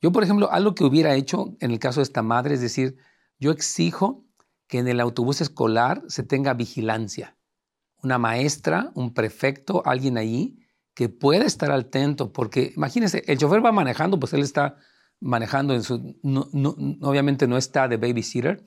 Yo, 0.00 0.12
por 0.12 0.22
ejemplo, 0.22 0.50
algo 0.50 0.74
que 0.74 0.84
hubiera 0.84 1.14
hecho 1.14 1.56
en 1.60 1.70
el 1.70 1.78
caso 1.78 2.00
de 2.00 2.04
esta 2.04 2.22
madre 2.22 2.54
es 2.54 2.60
decir, 2.60 2.96
yo 3.38 3.50
exijo 3.50 4.24
que 4.68 4.78
en 4.78 4.88
el 4.88 5.00
autobús 5.00 5.40
escolar 5.40 6.02
se 6.08 6.22
tenga 6.22 6.54
vigilancia 6.54 7.36
una 8.04 8.18
maestra, 8.18 8.92
un 8.94 9.12
prefecto, 9.12 9.82
alguien 9.84 10.18
ahí 10.18 10.58
que 10.94 11.08
pueda 11.08 11.44
estar 11.44 11.72
atento, 11.72 12.32
porque 12.32 12.72
imagínense, 12.76 13.24
el 13.26 13.38
chofer 13.38 13.64
va 13.64 13.72
manejando, 13.72 14.20
pues 14.20 14.32
él 14.32 14.42
está 14.42 14.76
manejando 15.24 15.74
en 15.74 15.82
su, 15.82 16.16
obviamente 17.00 17.48
no 17.48 17.56
está 17.56 17.88
de 17.88 17.96
babysitter, 17.96 18.62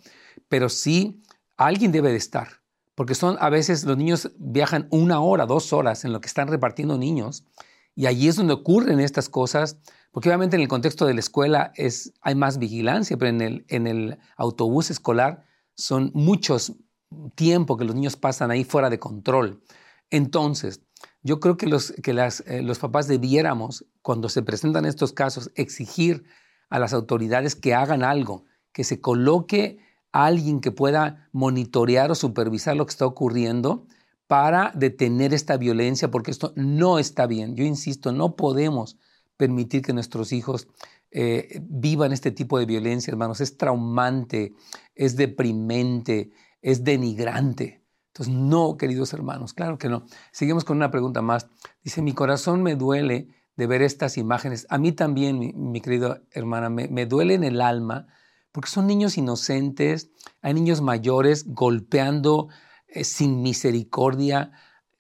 pero 0.49 0.69
sí 0.69 1.21
alguien 1.55 1.91
debe 1.91 2.09
de 2.09 2.17
estar, 2.17 2.47
porque 2.95 3.13
son 3.13 3.37
a 3.39 3.49
veces 3.49 3.85
los 3.85 3.95
niños 3.95 4.31
viajan 4.39 4.87
una 4.89 5.19
hora, 5.19 5.45
dos 5.45 5.71
horas 5.71 6.03
en 6.03 6.11
lo 6.11 6.19
que 6.19 6.27
están 6.27 6.47
repartiendo 6.47 6.97
niños, 6.97 7.45
y 7.95 8.07
allí 8.07 8.27
es 8.27 8.35
donde 8.35 8.53
ocurren 8.53 8.99
estas 8.99 9.29
cosas, 9.29 9.77
porque 10.11 10.29
obviamente 10.29 10.55
en 10.55 10.63
el 10.63 10.67
contexto 10.67 11.05
de 11.05 11.13
la 11.13 11.19
escuela 11.19 11.71
es, 11.75 12.13
hay 12.21 12.33
más 12.33 12.57
vigilancia, 12.57 13.17
pero 13.17 13.29
en 13.29 13.41
el, 13.41 13.65
en 13.69 13.85
el 13.85 14.17
autobús 14.35 14.89
escolar 14.89 15.45
son 15.75 16.11
muchos 16.15 16.73
tiempo 17.35 17.77
que 17.77 17.85
los 17.85 17.95
niños 17.95 18.15
pasan 18.15 18.51
ahí 18.51 18.63
fuera 18.63 18.89
de 18.89 18.99
control. 18.99 19.61
Entonces, 20.09 20.81
yo 21.21 21.39
creo 21.39 21.57
que 21.57 21.67
los, 21.67 21.91
que 22.03 22.11
eh, 22.11 22.61
los 22.63 22.79
papás 22.79 23.07
debiéramos, 23.07 23.85
cuando 24.01 24.29
se 24.29 24.41
presentan 24.41 24.85
estos 24.85 25.13
casos, 25.13 25.51
exigir 25.55 26.25
a 26.69 26.79
las 26.79 26.93
autoridades 26.93 27.55
que 27.55 27.73
hagan 27.73 28.03
algo, 28.03 28.45
que 28.71 28.83
se 28.83 29.01
coloque 29.01 29.79
alguien 30.11 30.61
que 30.61 30.71
pueda 30.71 31.29
monitorear 31.31 32.11
o 32.11 32.15
supervisar 32.15 32.75
lo 32.75 32.85
que 32.85 32.91
está 32.91 33.05
ocurriendo 33.05 33.87
para 34.27 34.71
detener 34.75 35.33
esta 35.33 35.57
violencia, 35.57 36.11
porque 36.11 36.31
esto 36.31 36.53
no 36.55 36.99
está 36.99 37.27
bien. 37.27 37.55
Yo 37.55 37.63
insisto, 37.63 38.11
no 38.11 38.35
podemos 38.35 38.97
permitir 39.37 39.81
que 39.81 39.93
nuestros 39.93 40.33
hijos 40.33 40.67
eh, 41.11 41.61
vivan 41.61 42.11
este 42.11 42.31
tipo 42.31 42.59
de 42.59 42.65
violencia, 42.65 43.11
hermanos. 43.11 43.39
Es 43.39 43.57
traumante, 43.57 44.53
es 44.95 45.15
deprimente, 45.15 46.31
es 46.61 46.83
denigrante. 46.83 47.83
Entonces, 48.07 48.33
no, 48.33 48.77
queridos 48.77 49.13
hermanos, 49.13 49.53
claro 49.53 49.77
que 49.77 49.89
no. 49.89 50.03
Seguimos 50.31 50.65
con 50.65 50.77
una 50.77 50.91
pregunta 50.91 51.21
más. 51.21 51.47
Dice, 51.83 52.01
mi 52.01 52.13
corazón 52.13 52.63
me 52.63 52.75
duele 52.75 53.29
de 53.57 53.67
ver 53.67 53.81
estas 53.81 54.17
imágenes. 54.17 54.65
A 54.69 54.77
mí 54.77 54.91
también, 54.91 55.39
mi, 55.55 55.81
querida 55.81 56.21
hermana, 56.31 56.69
me, 56.69 57.05
duele 57.05 57.33
en 57.33 57.43
el 57.43 57.59
alma 57.59 58.07
porque 58.51 58.69
son 58.69 58.87
niños 58.87 59.17
inocentes, 59.17 60.09
hay 60.41 60.53
niños 60.53 60.81
mayores 60.81 61.45
golpeando 61.47 62.47
eh, 62.87 63.03
sin 63.03 63.41
misericordia 63.41 64.51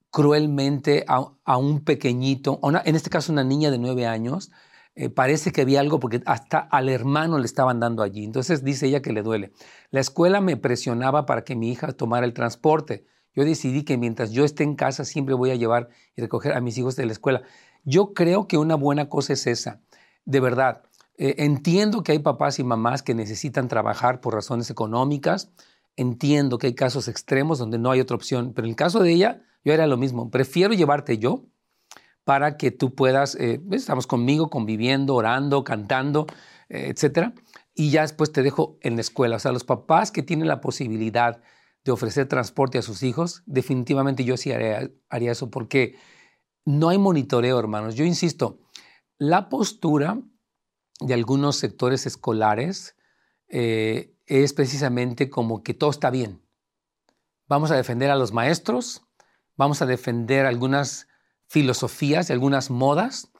cruelmente 0.09 1.05
a, 1.07 1.57
un 1.57 1.83
pequeñito, 1.83 2.59
en 2.63 2.95
este 2.95 3.09
caso 3.09 3.31
una 3.31 3.43
niña 3.43 3.71
de 3.71 3.77
nueve 3.77 4.07
años, 4.07 4.51
eh, 4.95 5.09
parece 5.09 5.51
que 5.51 5.61
había 5.61 5.79
algo 5.79 5.99
porque 5.99 6.23
hasta 6.25 6.57
al 6.57 6.89
hermano 6.89 7.37
le 7.37 7.45
estaban 7.45 7.79
dando 7.79 8.01
allí. 8.01 8.23
Entonces 8.23 8.63
dice 8.63 8.87
ella 8.87 9.03
que 9.03 9.13
le 9.13 9.21
duele. 9.21 9.51
La 9.91 9.99
escuela 9.99 10.41
me 10.41 10.57
presionaba 10.57 11.27
para 11.27 11.43
que 11.43 11.55
mi 11.55 11.69
hija 11.69 11.91
tomara 11.93 12.25
el 12.25 12.33
transporte. 12.33 13.05
Yo 13.35 13.45
decidí 13.45 13.83
que 13.83 13.97
mientras 13.97 14.31
yo 14.31 14.43
esté 14.43 14.63
en 14.63 14.75
casa 14.75 15.05
siempre 15.05 15.35
voy 15.35 15.51
a 15.51 15.55
llevar 15.55 15.89
y 16.15 16.21
recoger 16.21 16.53
a 16.53 16.61
mis 16.61 16.79
hijos 16.79 16.95
de 16.95 17.05
la 17.05 17.11
escuela. 17.11 17.43
Yo 17.89 18.13
creo 18.13 18.49
que 18.49 18.57
una 18.57 18.75
buena 18.75 19.07
cosa 19.07 19.31
es 19.31 19.47
esa. 19.47 19.79
De 20.25 20.41
verdad, 20.41 20.83
eh, 21.17 21.35
entiendo 21.37 22.03
que 22.03 22.11
hay 22.11 22.19
papás 22.19 22.59
y 22.59 22.65
mamás 22.65 23.01
que 23.01 23.15
necesitan 23.15 23.69
trabajar 23.69 24.19
por 24.19 24.33
razones 24.33 24.69
económicas. 24.69 25.51
Entiendo 25.95 26.57
que 26.57 26.67
hay 26.67 26.75
casos 26.75 27.07
extremos 27.07 27.59
donde 27.59 27.77
no 27.77 27.89
hay 27.89 28.01
otra 28.01 28.17
opción. 28.17 28.51
Pero 28.53 28.65
en 28.65 28.71
el 28.71 28.75
caso 28.75 28.99
de 28.99 29.13
ella, 29.13 29.41
yo 29.63 29.71
era 29.71 29.87
lo 29.87 29.95
mismo. 29.95 30.29
Prefiero 30.29 30.73
llevarte 30.73 31.17
yo 31.17 31.45
para 32.25 32.57
que 32.57 32.71
tú 32.71 32.93
puedas, 32.93 33.35
eh, 33.35 33.61
estamos 33.71 34.05
conmigo 34.05 34.49
conviviendo, 34.49 35.15
orando, 35.15 35.63
cantando, 35.63 36.27
eh, 36.67 36.91
etcétera, 36.93 37.33
y 37.73 37.89
ya 37.89 38.01
después 38.01 38.33
te 38.33 38.43
dejo 38.43 38.77
en 38.81 38.95
la 38.95 39.01
escuela. 39.01 39.37
O 39.37 39.39
sea, 39.39 39.53
los 39.53 39.63
papás 39.63 40.11
que 40.11 40.23
tienen 40.23 40.49
la 40.49 40.59
posibilidad 40.59 41.41
de 41.85 41.91
ofrecer 41.93 42.27
transporte 42.27 42.77
a 42.77 42.81
sus 42.81 43.01
hijos, 43.01 43.43
definitivamente 43.45 44.25
yo 44.25 44.35
sí 44.35 44.51
haría, 44.51 44.91
eso 45.31 45.49
porque 45.49 45.95
no 46.67 46.89
hay 46.89 46.97
monitoreo, 46.97 47.57
hermanos. 47.57 47.95
Yo 47.95 48.03
insisto, 48.03 48.59
la 49.17 49.47
postura 49.47 50.21
de 50.99 51.13
algunos 51.13 51.55
sectores 51.55 52.05
escolares 52.05 52.97
eh, 53.47 54.13
es 54.25 54.51
precisamente 54.51 55.29
como 55.29 55.63
que 55.63 55.73
todo 55.73 55.89
está 55.89 56.09
bien. 56.09 56.41
Vamos 57.47 57.71
a 57.71 57.77
defender 57.77 58.11
a 58.11 58.17
los 58.17 58.33
maestros, 58.33 59.05
vamos 59.55 59.81
a 59.81 59.85
defender 59.85 60.45
algunas 60.45 61.07
filosofías 61.45 62.29
y 62.29 62.33
algunas 62.33 62.69
modas 62.69 63.31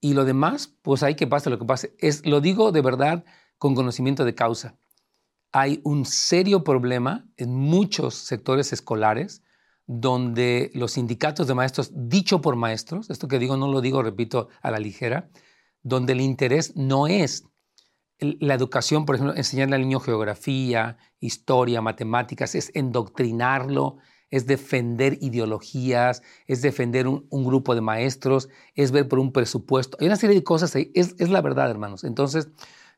y 0.00 0.14
lo 0.14 0.24
demás, 0.24 0.72
pues 0.82 1.02
hay 1.02 1.16
que 1.16 1.26
pase 1.26 1.50
lo 1.50 1.58
que 1.58 1.64
pase. 1.64 1.96
Es, 1.98 2.24
lo 2.24 2.40
digo 2.40 2.70
de 2.70 2.82
verdad 2.82 3.24
con 3.58 3.74
conocimiento 3.74 4.24
de 4.24 4.36
causa. 4.36 4.76
Hay 5.50 5.80
un 5.82 6.04
serio 6.04 6.62
problema 6.62 7.26
en 7.38 7.52
muchos 7.56 8.14
sectores 8.14 8.72
escolares 8.72 9.42
donde 9.88 10.70
los 10.74 10.92
sindicatos 10.92 11.48
de 11.48 11.54
maestros, 11.54 11.90
dicho 11.92 12.40
por 12.40 12.54
maestros, 12.54 13.10
esto 13.10 13.26
que 13.26 13.40
digo 13.40 13.56
no 13.56 13.66
lo 13.66 13.80
digo, 13.80 14.02
repito, 14.02 14.48
a 14.62 14.70
la 14.70 14.78
ligera, 14.78 15.28
donde 15.82 16.12
el 16.12 16.20
interés 16.20 16.76
no 16.76 17.08
es 17.08 17.44
la 18.20 18.54
educación, 18.54 19.06
por 19.06 19.16
ejemplo, 19.16 19.36
enseñarle 19.36 19.76
al 19.76 19.82
niño 19.82 19.98
geografía, 19.98 20.98
historia, 21.18 21.80
matemáticas, 21.80 22.54
es 22.54 22.70
endoctrinarlo 22.74 23.98
es 24.30 24.46
defender 24.46 25.18
ideologías, 25.20 26.22
es 26.46 26.62
defender 26.62 27.06
un, 27.06 27.26
grupo 27.30 27.74
de 27.74 27.80
maestros, 27.80 28.48
es 28.74 28.90
ver 28.90 29.08
por 29.08 29.18
un 29.18 29.32
presupuesto. 29.32 29.96
Hay 30.00 30.06
una 30.06 30.16
serie 30.16 30.36
de 30.36 30.44
cosas 30.44 30.74
ahí, 30.74 30.90
es, 30.94 31.18
la 31.28 31.40
verdad, 31.40 31.70
hermanos. 31.70 32.04
Entonces, 32.04 32.48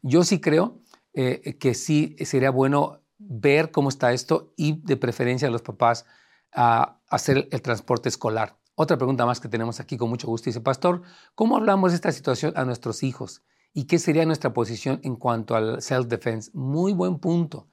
yo 0.03 0.25
sí 0.25 0.41
creo 0.41 0.81
eh, 1.15 1.57
que 1.59 1.75
sí 1.75 2.17
sería 2.21 2.51
bueno 2.51 3.01
ver 3.19 3.71
cómo 3.71 3.89
está 3.89 4.13
esto 4.13 4.53
y 4.57 4.81
de 4.83 4.97
preferencia 4.97 5.49
a 5.49 5.51
los 5.51 5.63
papás 5.63 6.07
a 6.53 7.01
hacer 7.09 7.49
el 7.51 7.63
transporte 7.63 8.09
escolar. 8.09 8.59
Otra 8.75 8.97
pregunta 8.97 9.27
más 9.27 9.41
que 9.41 9.49
tenemos 9.49 9.79
aquí 9.79 9.97
con 9.97 10.09
mucho 10.09 10.27
gusto. 10.27 10.49
Dice, 10.49 10.61
Pastor, 10.61 11.03
¿cómo 11.35 11.57
hablamos 11.57 11.93
de 11.93 11.97
esta 11.97 12.13
situación 12.13 12.53
a 12.57 12.65
nuestros 12.65 13.03
hijos? 13.03 13.43
¿Y 13.73 13.85
qué 13.85 13.99
sería 13.99 14.25
nuestra 14.25 14.53
posición 14.53 15.01
en 15.05 15.17
cuanto 15.17 15.55
al 15.55 15.83
self-defense? 15.83 16.51
Muy 16.55 16.93
buen 16.93 17.19
punto, 17.19 17.69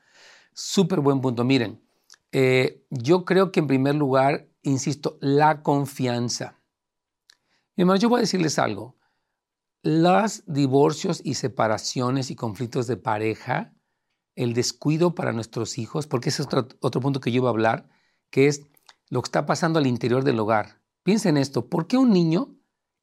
súper 0.54 1.00
buen 1.00 1.22
punto. 1.22 1.44
Miren, 1.44 1.82
eh, 2.32 2.86
yo 2.90 3.26
creo 3.26 3.52
que 3.52 3.62
en 3.62 3.68
primer 3.68 3.96
lugar, 3.96 4.50
insisto, 4.62 5.18
la 5.22 5.64
confianza. 5.64 6.60
Mi 7.76 7.84
hermano, 7.84 8.00
yo 8.00 8.10
voy 8.10 8.20
a 8.20 8.22
decirles 8.22 8.60
algo. 8.60 8.98
Los 9.82 10.44
divorcios 10.46 11.22
y 11.24 11.36
separaciones 11.36 12.32
y 12.32 12.36
conflictos 12.36 12.86
de 12.88 12.98
pareja, 12.98 13.74
el 14.36 14.54
descuido 14.54 15.16
para 15.16 15.32
nuestros 15.32 15.78
hijos, 15.78 16.06
porque 16.06 16.30
ese 16.30 16.42
es 16.42 16.48
otro, 16.48 16.68
otro 16.82 17.02
punto 17.02 17.22
que 17.22 17.32
yo 17.32 17.38
iba 17.38 17.50
a 17.50 17.52
hablar, 17.52 17.88
que 18.30 18.48
es 18.48 18.64
lo 19.10 19.22
que 19.22 19.28
está 19.28 19.46
pasando 19.46 19.80
al 19.80 19.88
interior 19.88 20.24
del 20.24 20.40
hogar. 20.40 20.82
Piensen 21.04 21.38
esto, 21.38 21.70
¿por 21.70 21.88
qué 21.88 21.98
un 21.98 22.12
niño 22.12 22.56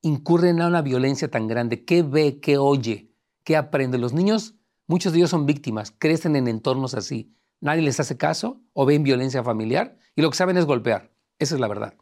incurre 0.02 0.50
en 0.50 0.60
una 0.62 0.82
violencia 0.82 1.30
tan 1.30 1.48
grande? 1.48 1.84
¿Qué 1.84 2.02
ve, 2.02 2.40
qué 2.40 2.58
oye, 2.58 3.10
qué 3.44 3.56
aprende? 3.56 3.98
Los 3.98 4.12
niños, 4.12 4.54
muchos 4.86 5.12
de 5.12 5.18
ellos 5.18 5.30
son 5.30 5.46
víctimas, 5.46 5.92
crecen 5.96 6.36
en 6.36 6.48
entornos 6.48 6.94
así. 6.94 7.34
Nadie 7.60 7.82
les 7.82 7.98
hace 8.00 8.16
caso 8.16 8.60
o 8.74 8.84
ven 8.84 9.02
violencia 9.02 9.42
familiar 9.42 9.98
y 10.14 10.22
lo 10.22 10.30
que 10.30 10.36
saben 10.36 10.58
es 10.58 10.66
golpear. 10.66 11.10
Esa 11.38 11.54
es 11.54 11.60
la 11.60 11.68
verdad. 11.68 11.94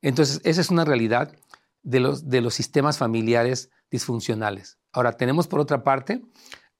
Entonces, 0.00 0.40
esa 0.44 0.60
es 0.60 0.70
una 0.70 0.84
realidad 0.84 1.36
de 1.82 2.00
los, 2.00 2.28
de 2.28 2.40
los 2.40 2.54
sistemas 2.54 2.98
familiares 2.98 3.70
disfuncionales. 3.90 4.78
Ahora, 4.92 5.12
tenemos 5.16 5.48
por 5.48 5.60
otra 5.60 5.84
parte 5.84 6.22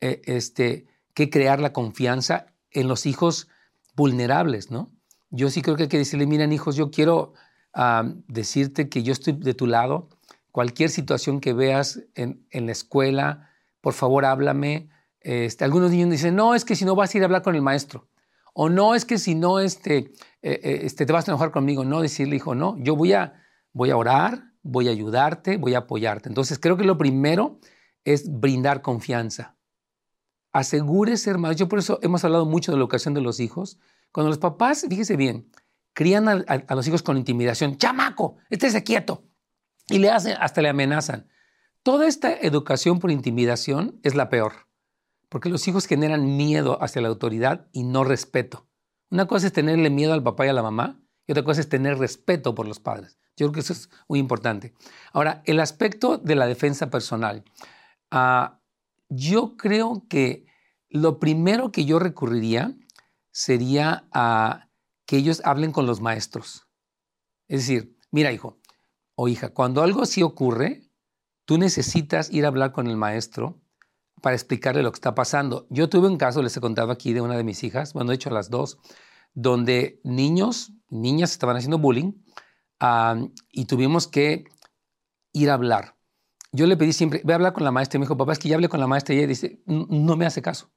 eh, 0.00 0.22
este, 0.25 0.87
que 1.14 1.30
crear 1.30 1.61
la 1.61 1.72
confianza 1.72 2.46
en 2.70 2.88
los 2.88 3.06
hijos 3.06 3.49
vulnerables, 3.94 4.70
¿no? 4.70 4.90
Yo 5.33 5.49
sí 5.49 5.62
creo 5.62 5.77
que 5.77 5.85
hay 5.85 5.89
que 5.89 5.99
decirle, 5.99 6.27
miren 6.27 6.53
hijos, 6.53 6.77
yo 6.77 6.91
quiero 6.91 7.33
decirte 8.29 8.91
que 8.91 9.03
yo 9.03 9.12
estoy 9.12 9.33
de 9.33 9.55
tu 9.55 9.67
lado. 9.67 10.11
Cualquier 10.51 10.91
situación 10.91 11.41
que 11.41 11.55
veas 11.55 12.03
en, 12.15 12.47
la 12.53 12.71
escuela, 12.71 13.51
por 13.81 13.95
favor 13.95 14.27
háblame. 14.27 14.91
Este, 15.21 15.65
algunos 15.65 15.91
niños 15.91 16.11
dicen, 16.11 16.37
no, 16.37 16.55
es 16.55 16.67
que 16.67 16.77
si 16.77 16.85
no 16.85 16.95
vas 16.95 17.15
a 17.15 17.17
ir 17.17 17.23
a 17.23 17.27
hablar 17.27 17.43
con 17.43 17.55
el 17.55 17.62
maestro. 17.62 18.09
O 18.53 18.69
no, 18.69 18.95
es 18.95 19.07
que 19.07 19.17
si 19.17 19.35
no 19.35 19.59
este, 19.59 20.12
eh, 20.43 20.61
eh, 20.62 20.81
este, 20.83 21.07
te 21.07 21.12
vas 21.15 21.27
a 21.27 21.31
enojar 21.31 21.51
conmigo. 21.51 21.83
No, 21.83 22.03
decirle, 22.03 22.37
hijo, 22.37 22.55
no, 22.55 22.77
yo 22.79 22.95
voy 22.95 23.15
a, 23.15 23.43
voy 23.73 23.89
a 23.89 23.97
orar, 23.97 24.53
voy 24.62 24.89
a 24.89 24.91
ayudarte, 24.91 25.57
voy 25.57 25.75
a 25.75 25.79
apoyarte. 25.79 26.29
Entonces 26.29 26.59
creo 26.59 26.77
que 26.77 26.85
lo 26.85 26.99
primero 26.99 27.59
es 28.05 28.31
brindar 28.31 28.83
confianza. 28.83 29.57
Asegúrese, 30.53 31.31
hermano. 31.31 31.55
Yo 31.55 31.69
por 31.71 31.79
eso 31.79 31.99
hemos 32.03 32.23
hablado 32.25 32.45
mucho 32.45 32.71
de 32.71 32.77
la 32.77 32.83
educación 32.83 33.15
de 33.15 33.23
los 33.23 33.41
hijos. 33.41 33.79
Cuando 34.12 34.28
los 34.28 34.38
papás, 34.38 34.87
fíjese 34.88 35.16
bien, 35.16 35.50
crían 35.95 36.28
a, 36.28 36.75
los 36.75 36.87
hijos 36.87 37.02
con 37.02 37.16
intimidación, 37.16 37.76
chamaco, 37.76 38.37
estése 38.50 38.85
quieto, 38.85 39.25
y 39.88 39.99
le 39.99 40.11
hacen, 40.11 40.37
hasta 40.38 40.62
le 40.62 40.69
amenazan. 40.69 41.28
Toda 41.83 42.07
esta 42.07 42.33
educación 42.33 42.99
por 42.99 43.11
intimidación 43.11 43.99
es 44.02 44.14
la 44.14 44.28
peor, 44.28 44.69
porque 45.28 45.49
los 45.49 45.66
hijos 45.66 45.87
generan 45.87 46.37
miedo 46.37 46.83
hacia 46.83 47.02
la 47.02 47.09
autoridad 47.09 47.69
y 47.73 47.83
no 47.83 48.04
respeto. 48.04 48.69
Una 49.11 49.26
cosa 49.26 49.49
es 49.49 49.52
tenerle 49.52 49.90
miedo 49.90 50.12
al 50.12 50.23
papá 50.23 50.47
y 50.47 50.50
a 50.50 50.54
la 50.54 50.62
mamá, 50.62 51.00
y 51.26 51.33
otra 51.33 51.45
cosa 51.45 51.61
es 51.61 51.69
tener 51.69 51.99
respeto 51.99 52.54
por 52.54 52.66
los 52.66 52.81
padres. 52.81 53.19
Yo 53.37 53.47
creo 53.47 53.52
que 53.52 53.61
eso 53.61 53.73
es 53.73 53.90
muy 54.09 54.19
importante. 54.19 54.75
Ahora, 55.12 55.42
el 55.47 55.61
aspecto 55.61 56.19
de 56.19 56.35
la 56.35 56.47
defensa 56.47 56.90
personal. 56.90 57.45
Ah, 58.11 58.61
yo 59.09 59.57
creo 59.57 60.04
que 60.09 60.47
lo 60.88 61.19
primero 61.19 61.73
que 61.73 61.85
yo 61.85 61.99
recurriría 61.99 62.75
sería 63.33 64.07
a 64.12 64.69
que 65.07 65.17
ellos 65.17 65.43
hablen 65.45 65.73
con 65.73 65.87
los 65.87 66.01
maestros. 66.01 66.69
Es 67.49 67.67
decir, 67.67 67.99
mira 68.11 68.31
hijo 68.33 68.61
o 69.15 69.29
hija, 69.29 69.53
cuando 69.53 69.83
algo 69.83 70.03
así 70.03 70.23
ocurre, 70.23 70.89
tú 71.45 71.59
necesitas 71.59 72.31
ir 72.31 72.45
a 72.45 72.49
hablar 72.49 72.73
con 72.73 72.87
el 72.87 72.97
maestro 72.97 73.61
para 74.21 74.37
explicarle 74.37 74.83
lo 74.83 74.93
que 74.93 74.97
está 74.97 75.15
pasando. 75.15 75.67
Yo 75.69 75.89
tuve 75.89 76.09
un 76.09 76.17
caso, 76.17 76.43
les 76.43 76.57
he 76.57 76.61
contado 76.61 76.93
aquí, 76.93 77.12
de 77.12 77.21
una 77.21 77.37
de 77.37 77.45
mis 77.45 77.65
hijas, 77.65 77.93
bueno, 77.93 78.11
de 78.11 78.15
hecho 78.15 78.31
las 78.31 78.49
dos, 78.49 78.79
donde 79.35 80.01
niños, 80.05 80.73
niñas 80.89 81.33
estaban 81.33 81.57
haciendo 81.57 81.79
bullying 81.79 82.12
y 83.51 83.64
tuvimos 83.64 84.07
que 84.07 84.45
ir 85.33 85.51
a 85.51 85.55
hablar. 85.55 85.97
Yo 86.53 86.66
le 86.66 86.77
pedí 86.77 86.92
siempre, 86.92 87.23
ve 87.25 87.33
a 87.33 87.37
hablar 87.37 87.55
con 87.55 87.64
la 87.64 87.71
maestra 87.71 87.97
y 87.97 88.01
me 88.01 88.05
dijo, 88.05 88.16
papá, 88.16 88.33
es 88.33 88.38
que 88.38 88.49
ya 88.49 88.57
hablé 88.57 88.68
con 88.68 88.81
la 88.81 88.87
maestra 88.87 89.14
y 89.14 89.18
ella 89.18 89.27
dice, 89.27 89.62
no 89.66 90.16
me 90.16 90.27
hace 90.27 90.42
caso. 90.42 90.71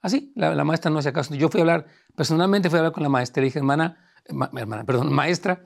Así, 0.00 0.32
la, 0.36 0.64
maestra 0.64 0.90
no 0.90 0.98
hace 0.98 1.12
caso. 1.12 1.34
Yo 1.34 1.48
fui 1.48 1.60
a 1.60 1.62
hablar, 1.62 1.86
personalmente 2.14 2.70
fui 2.70 2.76
a 2.76 2.80
hablar 2.80 2.92
con 2.92 3.02
la 3.02 3.08
maestra 3.08 3.42
y 3.42 3.46
dije, 3.46 3.58
hermana, 3.58 3.98
hermana, 4.26 4.84
perdón, 4.84 5.12
maestra, 5.12 5.64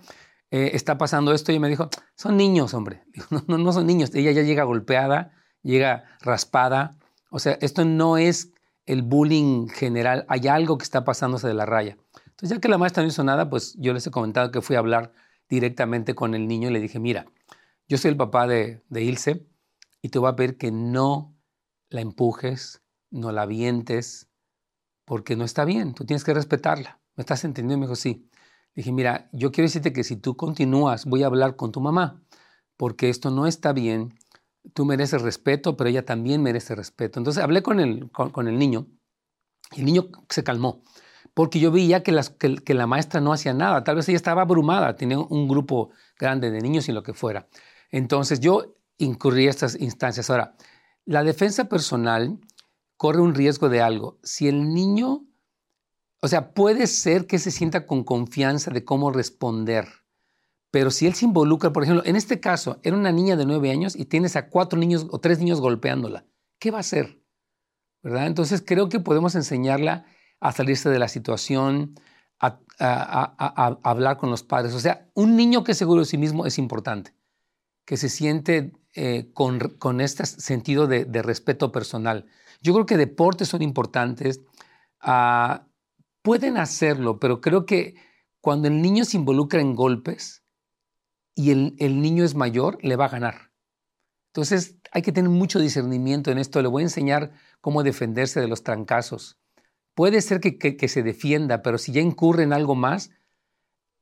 eh, 0.50 0.70
está 0.74 0.98
pasando 0.98 1.32
esto 1.32 1.52
y 1.52 1.58
me 1.58 1.68
dijo, 1.68 1.88
son 2.14 2.36
niños, 2.36 2.74
hombre. 2.74 3.04
no, 3.46 3.58
no, 3.58 3.72
son 3.72 3.86
niños. 3.86 4.14
Ella 4.14 4.32
ya 4.32 4.42
llega 4.42 4.64
golpeada, 4.64 5.32
llega 5.62 6.04
raspada. 6.20 6.96
O 7.30 7.38
sea, 7.38 7.58
esto 7.60 7.84
no 7.84 8.16
es 8.16 8.52
el 8.86 9.02
bullying 9.02 9.68
general. 9.68 10.24
Hay 10.28 10.48
algo 10.48 10.78
que 10.78 10.84
está 10.84 11.04
pasándose 11.04 11.46
de 11.48 11.54
la 11.54 11.66
raya. 11.66 11.96
Entonces, 12.26 12.50
ya 12.50 12.60
que 12.60 12.68
la 12.68 12.78
maestra 12.78 13.02
no 13.02 13.08
hizo 13.08 13.24
nada, 13.24 13.48
pues 13.48 13.74
yo 13.78 13.92
les 13.92 14.06
he 14.06 14.10
comentado 14.10 14.50
que 14.50 14.62
fui 14.62 14.76
a 14.76 14.80
hablar 14.80 15.12
directamente 15.48 16.14
con 16.14 16.34
el 16.34 16.48
niño 16.48 16.70
y 16.70 16.72
le 16.72 16.80
dije, 16.80 16.98
mira, 16.98 17.26
yo 17.88 17.98
soy 17.98 18.10
el 18.10 18.16
papá 18.16 18.46
de, 18.46 18.82
de 18.88 19.02
Ilse 19.02 19.46
y 20.00 20.08
te 20.08 20.18
voy 20.18 20.30
a 20.30 20.36
pedir 20.36 20.56
que 20.56 20.70
no 20.70 21.34
la 21.88 22.00
empujes, 22.00 22.81
no 23.12 23.30
la 23.30 23.46
vientes, 23.46 24.28
porque 25.04 25.36
no 25.36 25.44
está 25.44 25.64
bien, 25.64 25.94
tú 25.94 26.04
tienes 26.04 26.24
que 26.24 26.34
respetarla. 26.34 27.00
¿Me 27.14 27.22
estás 27.22 27.44
entendiendo? 27.44 27.80
Me 27.80 27.86
dijo, 27.86 27.96
sí. 27.96 28.28
dije, 28.74 28.92
mira, 28.92 29.28
yo 29.32 29.52
quiero 29.52 29.66
decirte 29.66 29.92
que 29.92 30.04
si 30.04 30.16
tú 30.16 30.36
continúas, 30.36 31.04
voy 31.04 31.22
a 31.22 31.26
hablar 31.26 31.56
con 31.56 31.72
tu 31.72 31.80
mamá, 31.80 32.22
porque 32.76 33.10
esto 33.10 33.30
no 33.30 33.46
está 33.46 33.72
bien. 33.72 34.14
Tú 34.74 34.84
mereces 34.84 35.22
respeto, 35.22 35.76
pero 35.76 35.90
ella 35.90 36.04
también 36.04 36.42
merece 36.42 36.74
respeto. 36.74 37.20
Entonces 37.20 37.42
hablé 37.42 37.62
con 37.62 37.80
el, 37.80 38.10
con, 38.10 38.48
el 38.48 38.58
niño 38.58 38.86
y 39.72 39.80
el 39.80 39.86
niño 39.86 40.08
se 40.28 40.44
calmó, 40.44 40.82
porque 41.34 41.60
yo 41.60 41.70
veía 41.70 42.02
que, 42.02 42.18
que, 42.64 42.74
la 42.74 42.86
maestra 42.86 43.20
no 43.20 43.32
hacía 43.32 43.52
nada. 43.52 43.84
Tal 43.84 43.96
vez 43.96 44.08
ella 44.08 44.16
estaba 44.16 44.42
abrumada, 44.42 44.96
tenía 44.96 45.18
un 45.18 45.48
grupo 45.48 45.90
grande 46.18 46.50
de 46.50 46.60
niños 46.60 46.88
y 46.88 46.92
lo 46.92 47.02
que 47.02 47.12
fuera. 47.12 47.48
Entonces 47.90 48.40
yo 48.40 48.76
incurrí 48.98 49.48
a 49.48 49.50
estas 49.50 49.78
instancias. 49.78 50.30
Ahora, 50.30 50.56
la 51.04 51.24
defensa 51.24 51.68
personal 51.68 52.38
corre 53.02 53.20
un 53.20 53.34
riesgo 53.34 53.68
de 53.68 53.82
algo. 53.82 54.20
Si 54.22 54.46
el 54.46 54.72
niño, 54.72 55.26
o 56.20 56.28
sea, 56.28 56.54
puede 56.54 56.86
ser 56.86 57.26
que 57.26 57.40
se 57.40 57.50
sienta 57.50 57.84
con 57.84 58.04
confianza 58.04 58.70
de 58.70 58.84
cómo 58.84 59.10
responder, 59.10 59.88
pero 60.70 60.92
si 60.92 61.08
él 61.08 61.14
se 61.14 61.24
involucra, 61.24 61.72
por 61.72 61.82
ejemplo, 61.82 62.04
en 62.06 62.14
este 62.14 62.38
caso, 62.38 62.78
era 62.84 62.96
una 62.96 63.10
niña 63.10 63.34
de 63.34 63.44
nueve 63.44 63.72
años 63.72 63.96
y 63.96 64.04
tienes 64.04 64.36
a 64.36 64.48
cuatro 64.50 64.78
niños 64.78 65.08
o 65.10 65.18
tres 65.18 65.40
niños 65.40 65.60
golpeándola, 65.60 66.26
¿qué 66.60 66.70
va 66.70 66.76
a 66.76 66.82
hacer? 66.82 67.20
¿Verdad? 68.04 68.28
Entonces 68.28 68.62
creo 68.64 68.88
que 68.88 69.00
podemos 69.00 69.34
enseñarla 69.34 70.06
a 70.38 70.52
salirse 70.52 70.88
de 70.88 71.00
la 71.00 71.08
situación, 71.08 71.96
a, 72.38 73.80
hablar 73.82 74.16
con 74.16 74.30
los 74.30 74.44
padres. 74.44 74.74
O 74.74 74.80
sea, 74.80 75.10
un 75.14 75.34
niño 75.34 75.64
que 75.64 75.72
es 75.72 75.78
seguro 75.78 76.02
de 76.02 76.06
sí 76.06 76.18
mismo 76.18 76.46
es 76.46 76.56
importante, 76.56 77.16
que 77.84 77.96
se 77.96 78.08
siente 78.08 78.72
eh, 78.94 79.30
con, 79.32 80.00
este 80.00 80.26
sentido 80.26 80.86
de 80.86 81.22
respeto 81.22 81.72
personal. 81.72 82.26
Yo 82.62 82.72
creo 82.72 82.86
que 82.86 82.96
deportes 82.96 83.48
son 83.48 83.60
importantes. 83.60 84.40
Ah, 85.00 85.66
pueden 86.22 86.56
hacerlo, 86.56 87.18
pero 87.18 87.40
creo 87.40 87.66
que 87.66 87.96
cuando 88.40 88.68
el 88.68 88.80
niño 88.80 89.04
se 89.04 89.16
involucra 89.16 89.60
en 89.60 89.74
golpes 89.74 90.44
y 91.34 91.50
el, 91.50 92.00
niño 92.00 92.24
es 92.24 92.34
mayor, 92.34 92.78
le 92.82 92.96
va 92.96 93.06
a 93.06 93.10
ganar. 93.10 93.50
Entonces 94.28 94.76
hay 94.92 95.02
que 95.02 95.12
tener 95.12 95.30
mucho 95.30 95.58
discernimiento 95.58 96.30
en 96.30 96.38
esto. 96.38 96.62
Le 96.62 96.68
voy 96.68 96.82
a 96.82 96.86
enseñar 96.86 97.32
cómo 97.60 97.82
defenderse 97.82 98.40
de 98.40 98.48
los 98.48 98.62
trancazos. 98.62 99.38
Puede 99.94 100.22
ser 100.22 100.40
que, 100.40 100.56
que 100.56 100.88
se 100.88 101.02
defienda, 101.02 101.62
pero 101.62 101.78
si 101.78 101.92
ya 101.92 102.00
incurre 102.00 102.44
en 102.44 102.52
algo 102.52 102.74
más, 102.74 103.10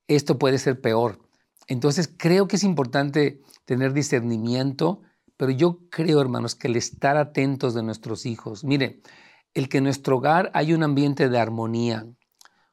esto 0.06 0.38
puede 0.38 0.58
ser 0.58 0.80
peor. 0.80 1.18
Entonces 1.70 2.12
creo 2.14 2.46
que 2.46 2.56
es 2.56 2.64
importante 2.64 3.40
tener 3.64 3.94
discernimiento 3.94 5.00
pero 5.40 5.52
yo 5.52 5.88
creo, 5.88 6.20
hermanos, 6.20 6.54
que 6.54 6.68
el 6.68 6.76
estar 6.76 7.16
atentos 7.16 7.72
de 7.72 7.82
nuestros 7.82 8.26
hijos, 8.26 8.62
mire, 8.62 9.00
el 9.54 9.70
que 9.70 9.78
en 9.78 9.84
nuestro 9.84 10.18
hogar 10.18 10.50
hay 10.52 10.74
un 10.74 10.82
ambiente 10.82 11.30
de 11.30 11.38
armonía, 11.38 12.06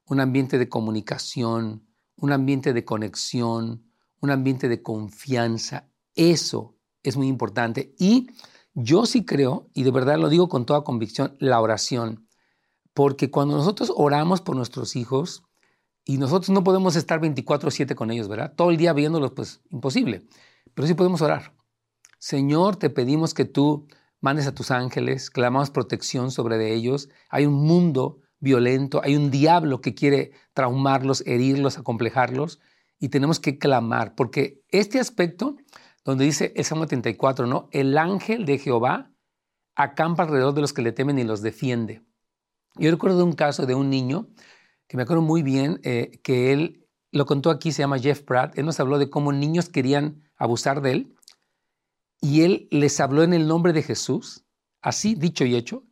un 0.06 0.20
ambiente 0.20 0.58
de 0.58 0.68
comunicación, 0.68 1.88
un 2.18 2.34
ambiente 2.34 2.74
de 2.74 2.84
conexión, 2.84 3.90
un 4.20 4.32
ambiente 4.32 4.68
de 4.68 4.82
confianza, 4.84 5.88
eso 6.14 6.76
es 7.04 7.16
muy 7.16 7.28
importante. 7.28 7.96
Y 7.98 8.28
yo 8.74 9.06
sí 9.06 9.24
creo, 9.24 9.70
y 9.74 9.84
de 9.84 9.92
verdad 9.92 10.18
lo 10.18 10.28
digo 10.28 10.50
con 10.50 10.66
toda 10.66 10.84
convicción, 10.84 11.38
la 11.40 11.62
oración. 11.62 12.28
Porque 12.94 13.32
cuando 13.32 13.56
nosotros 13.56 13.94
oramos 13.96 14.42
por 14.42 14.58
nuestros 14.58 14.98
hijos, 14.98 15.46
y 16.08 16.18
nosotros 16.18 16.50
no 16.52 16.64
podemos 16.64 16.96
estar 16.96 17.20
24/7 17.20 17.94
con 17.94 18.10
ellos, 18.12 18.30
¿verdad? 18.30 18.54
Todo 18.56 18.72
el 18.72 18.78
día 18.78 18.94
viéndolos, 18.94 19.34
pues 19.34 19.62
imposible. 19.70 20.26
Pero 20.74 20.88
sí 20.88 20.94
podemos 20.94 21.22
orar. 21.22 21.54
Señor, 22.18 22.78
te 22.78 22.90
pedimos 22.90 23.34
que 23.34 23.44
tú 23.44 23.88
mandes 24.22 24.48
a 24.48 24.56
tus 24.56 24.72
ángeles, 24.72 25.30
clamamos 25.30 25.70
protección 25.70 26.32
sobre 26.32 26.58
de 26.58 26.74
ellos. 26.74 27.10
Hay 27.30 27.46
un 27.46 27.56
mundo 27.56 28.22
violento, 28.40 29.02
hay 29.04 29.18
un 29.18 29.30
diablo 29.32 29.82
que 29.82 29.96
quiere 29.96 30.32
traumarlos, 30.54 31.24
herirlos, 31.28 31.78
acomplejarlos, 31.78 32.60
y 33.00 33.10
tenemos 33.10 33.40
que 33.42 33.58
clamar, 33.58 34.16
porque 34.16 34.64
este 34.70 35.00
aspecto, 35.00 35.58
donde 36.06 36.24
dice 36.24 36.54
el 36.56 36.64
Salmo 36.64 36.88
34, 36.88 37.48
¿no? 37.48 37.68
El 37.72 37.98
ángel 37.98 38.46
de 38.46 38.58
Jehová 38.60 39.12
acampa 39.76 40.24
alrededor 40.24 40.54
de 40.54 40.62
los 40.62 40.72
que 40.72 40.82
le 40.82 40.94
temen 40.94 41.20
y 41.20 41.26
los 41.26 41.42
defiende. 41.42 42.02
Yo 42.76 42.90
recuerdo 42.92 43.26
un 43.26 43.34
caso 43.34 43.66
de 43.66 43.76
un 43.76 43.90
niño 43.90 44.30
que 44.88 44.98
me 44.98 45.04
acuerdo 45.04 45.22
muy 45.22 45.44
bien, 45.44 45.80
eh, 45.84 46.20
que 46.24 46.54
él 46.54 46.88
lo 47.12 47.26
contó 47.26 47.50
aquí, 47.50 47.72
se 47.72 47.82
llama 47.82 48.00
Jeff 48.00 48.22
Pratt, 48.22 48.58
él 48.58 48.66
nos 48.66 48.80
habló 48.80 48.98
de 49.00 49.10
cómo 49.10 49.32
niños 49.32 49.70
querían 49.70 50.24
abusar 50.36 50.82
de 50.82 50.92
él 50.92 51.16
y 52.22 52.42
él 52.42 52.68
les 52.72 53.00
habló 53.00 53.24
en 53.24 53.34
el 53.34 53.48
nombre 53.48 53.74
de 53.74 53.84
Jesús, 53.84 54.46
así 54.82 55.16
dicho 55.16 55.46
y 55.46 55.56
hecho. 55.56 55.84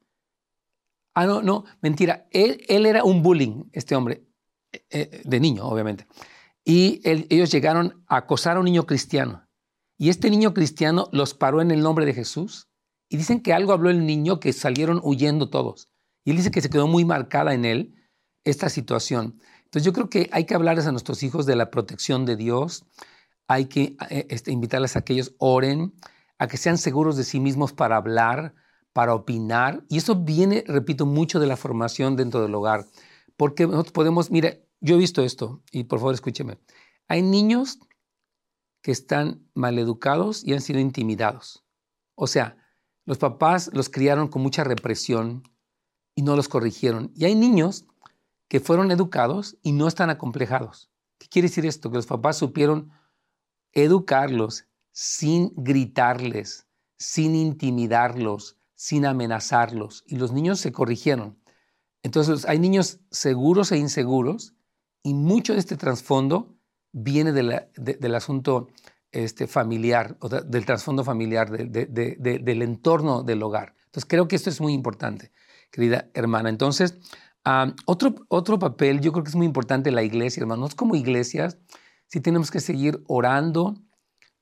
Ah, 1.14 1.26
no, 1.26 1.42
no, 1.42 1.66
mentira, 1.82 2.28
él, 2.32 2.64
él 2.68 2.86
era 2.86 3.04
un 3.04 3.22
bullying, 3.22 3.66
este 3.72 3.96
hombre, 3.96 4.26
eh, 4.90 5.22
de 5.24 5.40
niño, 5.40 5.66
obviamente. 5.66 6.08
Y 6.64 7.02
ellos 7.04 7.52
llegaron 7.52 8.04
a 8.08 8.18
acosar 8.18 8.58
a 8.58 8.60
un 8.60 8.66
niño 8.66 8.86
cristiano. 8.86 9.48
Y 9.98 10.10
este 10.10 10.30
niño 10.30 10.54
cristiano 10.54 11.08
los 11.12 11.34
paró 11.34 11.62
en 11.62 11.72
el 11.72 11.82
nombre 11.82 12.06
de 12.06 12.14
Jesús. 12.14 12.68
Y 13.08 13.18
dicen 13.18 13.42
que 13.42 13.54
algo 13.54 13.72
habló 13.72 13.92
el 13.92 14.06
niño 14.06 14.40
que 14.40 14.52
salieron 14.52 15.00
huyendo 15.04 15.50
todos. 15.50 15.90
Y 16.26 16.32
él 16.32 16.38
dice 16.38 16.50
que 16.50 16.62
se 16.62 16.72
quedó 16.72 16.88
muy 16.88 17.06
marcada 17.06 17.54
en 17.54 17.66
él 17.66 17.96
esta 18.46 18.70
situación. 18.70 19.40
Entonces 19.66 19.84
yo 19.84 19.92
creo 19.92 20.10
que 20.10 20.30
hay 20.32 20.46
que 20.46 20.56
hablarles 20.56 20.88
a 20.88 20.92
nuestros 20.92 21.24
hijos 21.24 21.46
de 21.46 21.56
la 21.56 21.70
protección 21.70 22.26
de 22.26 22.38
Dios, 22.38 22.86
hay 23.48 23.66
que 23.66 23.98
eh, 24.10 24.28
este, 24.30 24.52
invitarles 24.52 24.96
a 24.96 25.02
que 25.02 25.14
ellos 25.14 25.36
oren, 25.38 25.94
a 26.38 26.48
que 26.48 26.58
sean 26.58 26.78
seguros 26.78 27.18
de 27.18 27.24
sí 27.24 27.40
mismos 27.40 27.74
para 27.74 27.98
hablar, 27.98 28.56
para 28.94 29.14
opinar. 29.14 29.84
Y 29.90 29.98
eso 29.98 30.16
viene, 30.16 30.64
repito, 30.68 31.06
mucho 31.06 31.40
de 31.40 31.48
la 31.48 31.58
formación 31.58 32.16
dentro 32.16 32.42
del 32.42 32.56
hogar. 32.56 32.86
Porque 33.38 33.68
nosotros 33.68 33.92
podemos, 33.92 34.32
mire, 34.32 34.68
yo 34.80 34.96
he 34.96 35.00
visto 35.00 35.22
esto, 35.24 35.62
y 35.72 35.84
por 35.84 36.00
favor 36.00 36.14
escúcheme, 36.14 36.58
hay 37.08 37.22
niños 37.22 37.80
que 38.82 38.92
están 38.92 39.48
maleducados 39.54 40.44
y 40.44 40.54
han 40.54 40.62
sido 40.62 40.80
intimidados. 40.80 41.66
O 42.16 42.28
sea, 42.28 42.58
los 43.06 43.18
papás 43.18 43.70
los 43.74 43.90
criaron 43.90 44.28
con 44.28 44.42
mucha 44.42 44.64
represión, 44.64 45.44
y 46.16 46.22
no 46.22 46.36
los 46.36 46.48
corrigieron. 46.48 47.12
Y 47.16 47.26
hay 47.26 47.36
niños 47.36 47.86
que 48.48 48.60
fueron 48.60 48.92
educados 48.92 49.58
y 49.62 49.72
no 49.72 49.88
están 49.88 50.10
acomplejados. 50.10 50.90
¿Qué 51.18 51.28
quiere 51.28 51.48
decir 51.48 51.66
esto? 51.66 51.90
Que 51.90 51.98
los 51.98 52.08
papás 52.08 52.38
supieron 52.38 52.92
educarlos 53.72 54.66
sin 54.92 55.52
gritarles, 55.56 56.68
sin 56.98 57.36
intimidarlos, 57.36 58.58
sin 58.76 59.06
amenazarlos. 59.06 60.04
Y 60.08 60.18
los 60.18 60.32
niños 60.32 60.60
se 60.60 60.72
corrigieron. 60.72 61.38
Entonces 62.04 62.46
hay 62.46 62.60
niños 62.60 63.00
seguros 63.12 63.72
e 63.72 63.78
inseguros 63.78 64.54
y 65.04 65.14
mucho 65.14 65.54
de 65.54 65.60
este 65.60 65.78
trasfondo 65.78 66.56
viene 66.92 67.32
del 67.32 68.16
asunto 68.16 68.68
este, 69.12 69.48
familiar, 69.48 70.18
del 70.46 70.66
trasfondo 70.66 71.04
familiar, 71.04 71.50
del 71.50 72.62
entorno 72.62 73.24
del 73.24 73.44
hogar. 73.44 73.76
Entonces 73.86 74.06
creo 74.08 74.28
que 74.28 74.36
esto 74.36 74.50
es 74.50 74.62
muy 74.62 74.74
importante 74.74 75.32
querida 75.76 76.10
hermana. 76.14 76.50
Entonces, 76.50 76.98
otro, 77.86 78.16
otro 78.28 78.60
papel, 78.60 79.02
yo 79.02 79.12
creo 79.12 79.24
que 79.24 79.30
es 79.30 79.36
muy 79.36 79.46
importante 79.46 79.92
la 79.92 80.04
iglesia, 80.04 80.42
hermanos, 80.42 80.76
como 80.76 80.96
iglesias, 80.96 81.58
sí 82.08 82.20
tenemos 82.20 82.52
que 82.52 82.60
seguir 82.60 83.04
orando, 83.08 83.76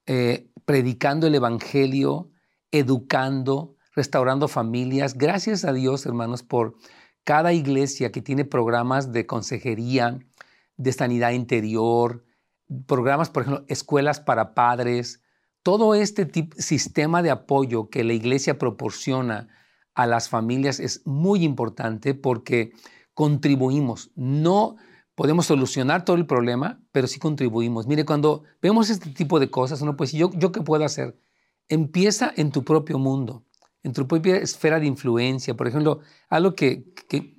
eh, 0.06 0.50
predicando 0.66 1.28
el 1.28 1.36
Evangelio, 1.36 2.32
educando, 2.72 3.76
restaurando 3.96 4.48
familias. 4.48 5.18
Gracias 5.18 5.66
a 5.66 5.74
Dios, 5.74 6.06
hermanos, 6.06 6.44
por 6.44 6.76
cada 7.24 7.54
iglesia 7.54 8.12
que 8.12 8.22
tiene 8.22 8.46
programas 8.46 9.12
de 9.12 9.26
consejería, 9.26 10.20
de 10.78 10.92
sanidad 10.92 11.32
interior, 11.32 12.26
programas, 12.88 13.30
por 13.30 13.44
ejemplo, 13.44 13.66
escuelas 13.68 14.20
para 14.20 14.54
padres, 14.54 15.22
todo 15.62 15.96
este 15.96 16.26
tipo, 16.26 16.56
sistema 16.60 17.22
de 17.22 17.32
apoyo 17.32 17.90
que 17.90 18.04
la 18.04 18.14
iglesia 18.14 18.58
proporciona 18.58 19.48
a 19.94 20.08
las 20.08 20.28
familias 20.28 20.80
es 20.80 21.06
muy 21.06 21.44
importante 21.44 22.16
porque 22.16 22.74
contribuimos. 23.14 24.12
No 24.16 24.76
podemos 25.16 25.46
solucionar 25.46 26.06
todo 26.06 26.16
el 26.18 26.26
problema, 26.26 26.82
pero 26.92 27.08
sí 27.08 27.20
contribuimos. 27.20 27.88
Mire, 27.88 28.06
cuando 28.06 28.44
vemos 28.62 28.90
este 28.90 29.12
tipo 29.12 29.40
de 29.40 29.50
cosas, 29.50 29.82
uno 29.82 29.96
puede 29.96 30.08
decir, 30.08 30.22
¿yo, 30.22 30.32
yo 30.34 30.52
qué 30.52 30.62
puedo 30.62 30.84
hacer? 30.84 31.18
Empieza 31.70 32.34
en 32.36 32.52
tu 32.52 32.64
propio 32.64 32.98
mundo, 32.98 33.46
en 33.84 33.94
tu 33.94 34.08
propia 34.08 34.38
esfera 34.38 34.80
de 34.80 34.88
influencia. 34.88 35.56
Por 35.56 35.68
ejemplo, 35.68 36.00
algo 36.30 36.56
que, 36.56 36.92
que, 37.08 37.36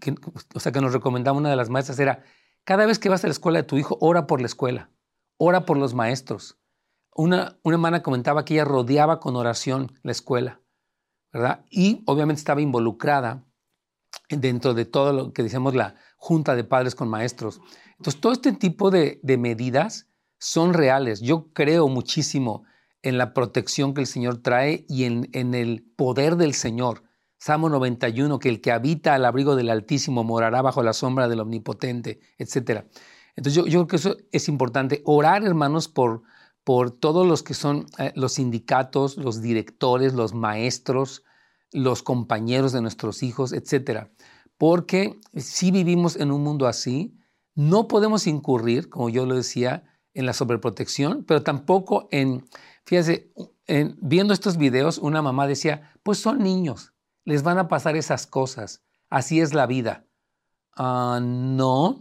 o 0.54 0.60
sea, 0.60 0.72
que 0.72 0.80
nos 0.80 0.92
recomendaba 0.92 1.36
una 1.36 1.50
de 1.50 1.56
las 1.56 1.68
maestras 1.70 1.98
era, 1.98 2.22
cada 2.64 2.86
vez 2.86 2.98
que 2.98 3.08
vas 3.08 3.24
a 3.24 3.26
la 3.26 3.32
escuela 3.32 3.58
de 3.58 3.64
tu 3.64 3.76
hijo, 3.76 3.98
ora 4.00 4.26
por 4.26 4.40
la 4.40 4.46
escuela, 4.46 4.90
ora 5.36 5.66
por 5.66 5.76
los 5.76 5.94
maestros. 5.94 6.58
Una, 7.14 7.58
una 7.62 7.74
hermana 7.74 8.02
comentaba 8.02 8.44
que 8.44 8.54
ella 8.54 8.64
rodeaba 8.64 9.20
con 9.20 9.36
oración 9.36 9.92
la 10.02 10.12
escuela. 10.12 10.60
Y 11.68 12.02
obviamente 12.06 12.38
estaba 12.38 12.60
involucrada 12.60 13.44
dentro 14.36 14.74
de 14.74 14.84
todo 14.84 15.12
lo 15.12 15.32
que 15.32 15.42
decimos 15.42 15.74
la 15.74 15.94
junta 16.16 16.54
de 16.54 16.64
padres 16.64 16.94
con 16.94 17.08
maestros. 17.08 17.60
Entonces, 17.98 18.20
todo 18.20 18.32
este 18.32 18.52
tipo 18.52 18.90
de, 18.90 19.20
medidas 19.38 20.08
son 20.38 20.74
reales. 20.74 21.20
Yo 21.20 21.52
creo 21.52 21.88
muchísimo 21.88 22.64
en 23.02 23.18
la 23.18 23.34
protección 23.34 23.94
que 23.94 24.00
el 24.00 24.06
Señor 24.06 24.38
trae 24.38 24.86
y 24.88 25.04
en, 25.04 25.28
en 25.32 25.54
el 25.54 25.84
poder 25.96 26.36
del 26.36 26.54
Señor. 26.54 27.02
Salmo 27.38 27.68
91, 27.68 28.38
que 28.38 28.48
el 28.48 28.60
que 28.60 28.72
habita 28.72 29.14
al 29.14 29.24
abrigo 29.26 29.54
del 29.56 29.68
Altísimo 29.68 30.24
morará 30.24 30.62
bajo 30.62 30.82
la 30.82 30.94
sombra 30.94 31.28
del 31.28 31.40
Omnipotente, 31.40 32.20
etc. 32.38 32.86
Entonces 33.36 33.54
yo, 33.54 33.66
yo, 33.66 33.80
creo 33.80 33.86
que 33.86 33.96
eso 33.96 34.16
es 34.32 34.48
importante. 34.48 35.02
Orar, 35.04 35.44
hermanos, 35.44 35.88
por, 35.88 36.22
por 36.64 36.90
todos 36.90 37.26
los 37.26 37.42
que 37.42 37.52
son 37.52 37.86
eh, 37.98 38.12
los 38.16 38.34
sindicatos, 38.34 39.18
los 39.18 39.42
directores, 39.42 40.14
los 40.14 40.32
maestros, 40.32 41.22
los 41.74 42.02
compañeros 42.02 42.72
de 42.72 42.80
nuestros 42.80 43.22
hijos, 43.22 43.52
etc. 43.52 44.08
Porque 44.56 45.20
si 45.36 45.70
vivimos 45.70 46.16
en 46.16 46.30
un 46.30 46.42
mundo 46.42 46.66
así, 46.66 47.18
no 47.54 47.88
podemos 47.88 48.26
incurrir, 48.26 48.88
como 48.88 49.10
yo 49.10 49.26
lo 49.26 49.34
decía, 49.34 49.84
en 50.14 50.26
la 50.26 50.32
sobreprotección, 50.32 51.24
pero 51.24 51.42
tampoco 51.42 52.08
en, 52.12 52.48
fíjese, 52.86 53.32
en, 53.66 53.98
viendo 54.00 54.32
estos 54.32 54.56
videos, 54.56 54.98
una 54.98 55.20
mamá 55.20 55.46
decía, 55.46 55.92
pues 56.04 56.18
son 56.18 56.38
niños, 56.38 56.94
les 57.24 57.42
van 57.42 57.58
a 57.58 57.68
pasar 57.68 57.96
esas 57.96 58.26
cosas, 58.26 58.84
así 59.10 59.40
es 59.40 59.52
la 59.52 59.66
vida. 59.66 60.06
Ah, 60.76 61.20
no, 61.20 61.98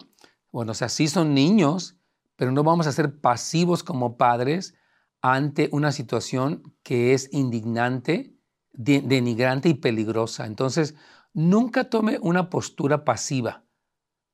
bueno, 0.52 0.74
o 0.74 0.76
sea, 0.76 0.90
sí 0.90 1.08
son 1.08 1.34
niños, 1.34 1.98
pero 2.36 2.52
no 2.52 2.64
vamos 2.64 2.86
a 2.86 2.92
ser 2.92 3.20
pasivos 3.20 3.82
como 3.84 4.18
padres 4.18 4.76
ante 5.22 5.70
una 5.72 5.92
situación 5.92 6.76
que 6.84 7.14
es 7.14 7.30
indignante, 7.32 8.33
denigrante 8.74 9.70
y 9.70 9.76
peligrosa. 9.76 10.46
Entonces, 10.46 10.96
nunca 11.34 11.86
tome 11.86 12.20
una 12.22 12.50
postura 12.50 13.06
pasiva. 13.06 13.64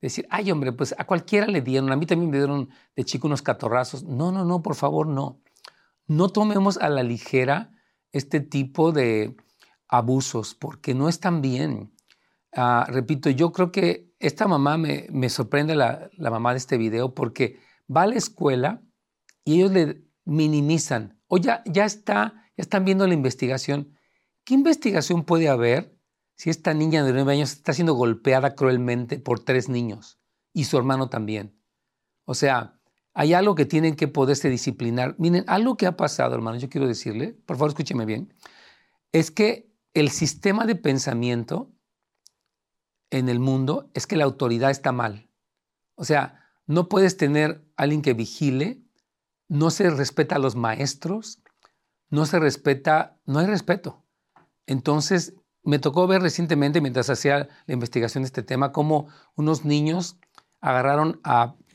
Decir, 0.02 0.25
ay 0.30 0.49
hombre, 0.49 0.71
pues 0.71 0.95
a 0.97 1.06
cualquiera 1.06 1.45
le 1.47 1.62
dieron, 1.62 1.91
a 1.91 1.97
mí 1.97 2.06
también 2.06 2.32
me 2.32 2.38
dieron 2.38 2.69
de 2.95 3.04
chico 3.04 3.28
unos 3.28 3.41
catorrazos. 3.41 4.04
No, 4.04 4.32
no, 4.32 4.45
no, 4.45 4.62
por 4.62 4.75
favor, 4.75 5.08
no. 5.08 5.41
No 6.08 6.30
tomemos 6.30 6.78
a 6.78 6.89
la 6.89 7.04
ligera 7.04 7.71
este 8.12 8.39
tipo 8.39 8.91
de 8.91 9.36
abusos, 9.88 10.56
porque 10.56 10.93
no 10.93 11.10
están 11.10 11.41
bien. 11.41 11.93
Ah, 12.54 12.86
repito, 12.88 13.30
yo 13.30 13.52
creo 13.52 13.71
que 13.71 14.13
esta 14.19 14.47
mamá 14.47 14.78
me, 14.78 15.08
me 15.12 15.30
sorprende 15.30 15.75
la, 15.75 16.10
la 16.13 16.32
mamá 16.32 16.52
de 16.52 16.58
este 16.58 16.78
video 16.78 17.13
porque 17.13 17.60
va 17.93 18.04
a 18.04 18.08
la 18.08 18.15
escuela 18.15 18.82
y 19.43 19.56
ellos 19.56 19.71
le 19.71 20.04
minimizan. 20.25 21.19
O 21.28 21.38
ya, 21.38 21.63
está, 21.65 22.34
ya 22.58 22.62
están 22.62 22.86
viendo 22.86 23.08
la 23.08 23.13
investigación. 23.13 23.95
¿Qué 24.50 24.56
investigación 24.56 25.26
puede 25.26 25.48
haber 25.48 25.96
si 26.34 26.50
esta 26.50 26.74
niña 26.74 27.04
de 27.04 27.14
nueve 27.14 27.34
años 27.34 27.52
está 27.52 27.72
siendo 27.72 27.94
golpeada 27.94 28.56
cruelmente 28.56 29.20
por 29.20 29.42
tres 29.42 29.70
niños 29.70 30.18
y 30.54 30.64
su 30.64 30.76
hermano 30.76 31.08
también? 31.08 31.62
O 32.26 32.34
sea, 32.34 32.82
hay 33.14 33.36
algo 33.36 33.54
que 33.54 33.68
tienen 33.68 33.96
que 33.96 34.08
poderse 34.08 34.50
disciplinar. 34.50 35.14
Miren, 35.20 35.44
algo 35.46 35.78
que 35.78 35.86
ha 35.86 35.96
pasado, 35.96 36.34
hermano, 36.34 36.58
yo 36.58 36.68
quiero 36.68 36.88
decirle, 36.88 37.38
por 37.46 37.58
favor 37.58 37.70
escúcheme 37.70 38.08
bien, 38.08 38.34
es 39.12 39.30
que 39.30 39.72
el 39.94 40.10
sistema 40.10 40.66
de 40.66 40.74
pensamiento 40.74 41.72
en 43.12 43.30
el 43.30 43.40
mundo 43.40 43.92
es 43.94 44.08
que 44.08 44.16
la 44.16 44.24
autoridad 44.24 44.72
está 44.72 44.92
mal. 44.92 45.30
O 45.94 46.06
sea, 46.06 46.44
no 46.66 46.90
puedes 46.90 47.18
tener 47.18 47.64
alguien 47.76 48.02
que 48.02 48.16
vigile, 48.16 48.82
no 49.48 49.70
se 49.70 49.92
respeta 49.92 50.38
a 50.38 50.40
los 50.40 50.56
maestros, 50.56 51.40
no 52.10 52.26
se 52.26 52.40
respeta, 52.40 53.22
no 53.28 53.38
hay 53.38 53.46
respeto. 53.46 54.09
Entonces, 54.70 55.34
me 55.64 55.80
tocó 55.80 56.06
ver 56.06 56.22
recientemente, 56.22 56.80
mientras 56.80 57.10
hacía 57.10 57.50
la 57.66 57.74
investigación 57.74 58.22
de 58.22 58.28
este 58.28 58.44
tema, 58.44 58.72
cómo 58.72 59.08
unos 59.36 59.66
niños 59.66 60.20
agarraron 60.62 61.20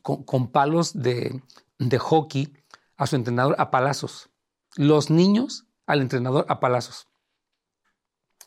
con, 0.03 0.53
palos 0.53 0.93
de, 0.95 1.43
de, 1.81 1.99
hockey 1.99 2.53
a 2.97 3.09
su 3.09 3.17
entrenador 3.17 3.57
a 3.59 3.73
palazos. 3.73 4.31
Los 4.77 5.11
niños 5.11 5.67
al 5.87 6.03
entrenador 6.03 6.47
a 6.49 6.61
palazos. 6.61 7.09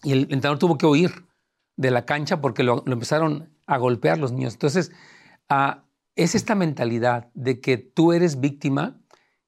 Y 0.02 0.14
el 0.14 0.20
entrenador 0.22 0.60
tuvo 0.60 0.78
que 0.78 0.86
huir 0.86 1.28
de 1.76 1.92
la 1.92 2.06
cancha 2.06 2.40
porque 2.40 2.64
lo, 2.64 2.86
empezaron 2.88 3.54
a 3.66 3.78
golpear 3.78 4.18
los 4.18 4.32
niños. 4.32 4.54
Entonces, 4.54 4.94
a, 5.50 5.84
es 6.16 6.36
esta 6.36 6.56
mentalidad 6.56 7.32
de 7.34 7.60
que 7.60 7.78
tú 7.78 8.14
eres 8.14 8.40
víctima 8.40 9.02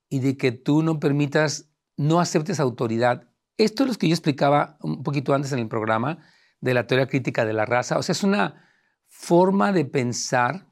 y 0.10 0.20
de 0.20 0.36
que 0.36 0.52
tú 0.52 0.84
no 0.84 1.00
permitas, 1.00 1.70
no 1.96 2.20
aceptes 2.20 2.60
autoridad 2.60 3.29
esto 3.60 3.84
es 3.84 3.90
lo 3.90 3.96
que 3.96 4.08
yo 4.08 4.14
explicaba 4.14 4.78
un 4.82 5.04
poquito 5.04 5.34
antes 5.34 5.52
en 5.52 5.60
el 5.60 5.68
programa 5.68 6.20
de 6.62 6.74
la 6.74 6.88
teoría 6.88 7.08
crítica 7.08 7.46
de 7.46 7.54
la 7.54 7.66
raza. 7.66 7.98
O 7.98 8.04
sea, 8.04 8.14
es 8.14 8.24
una 8.24 8.66
forma 9.08 9.72
de 9.72 9.86
pensar 9.86 10.70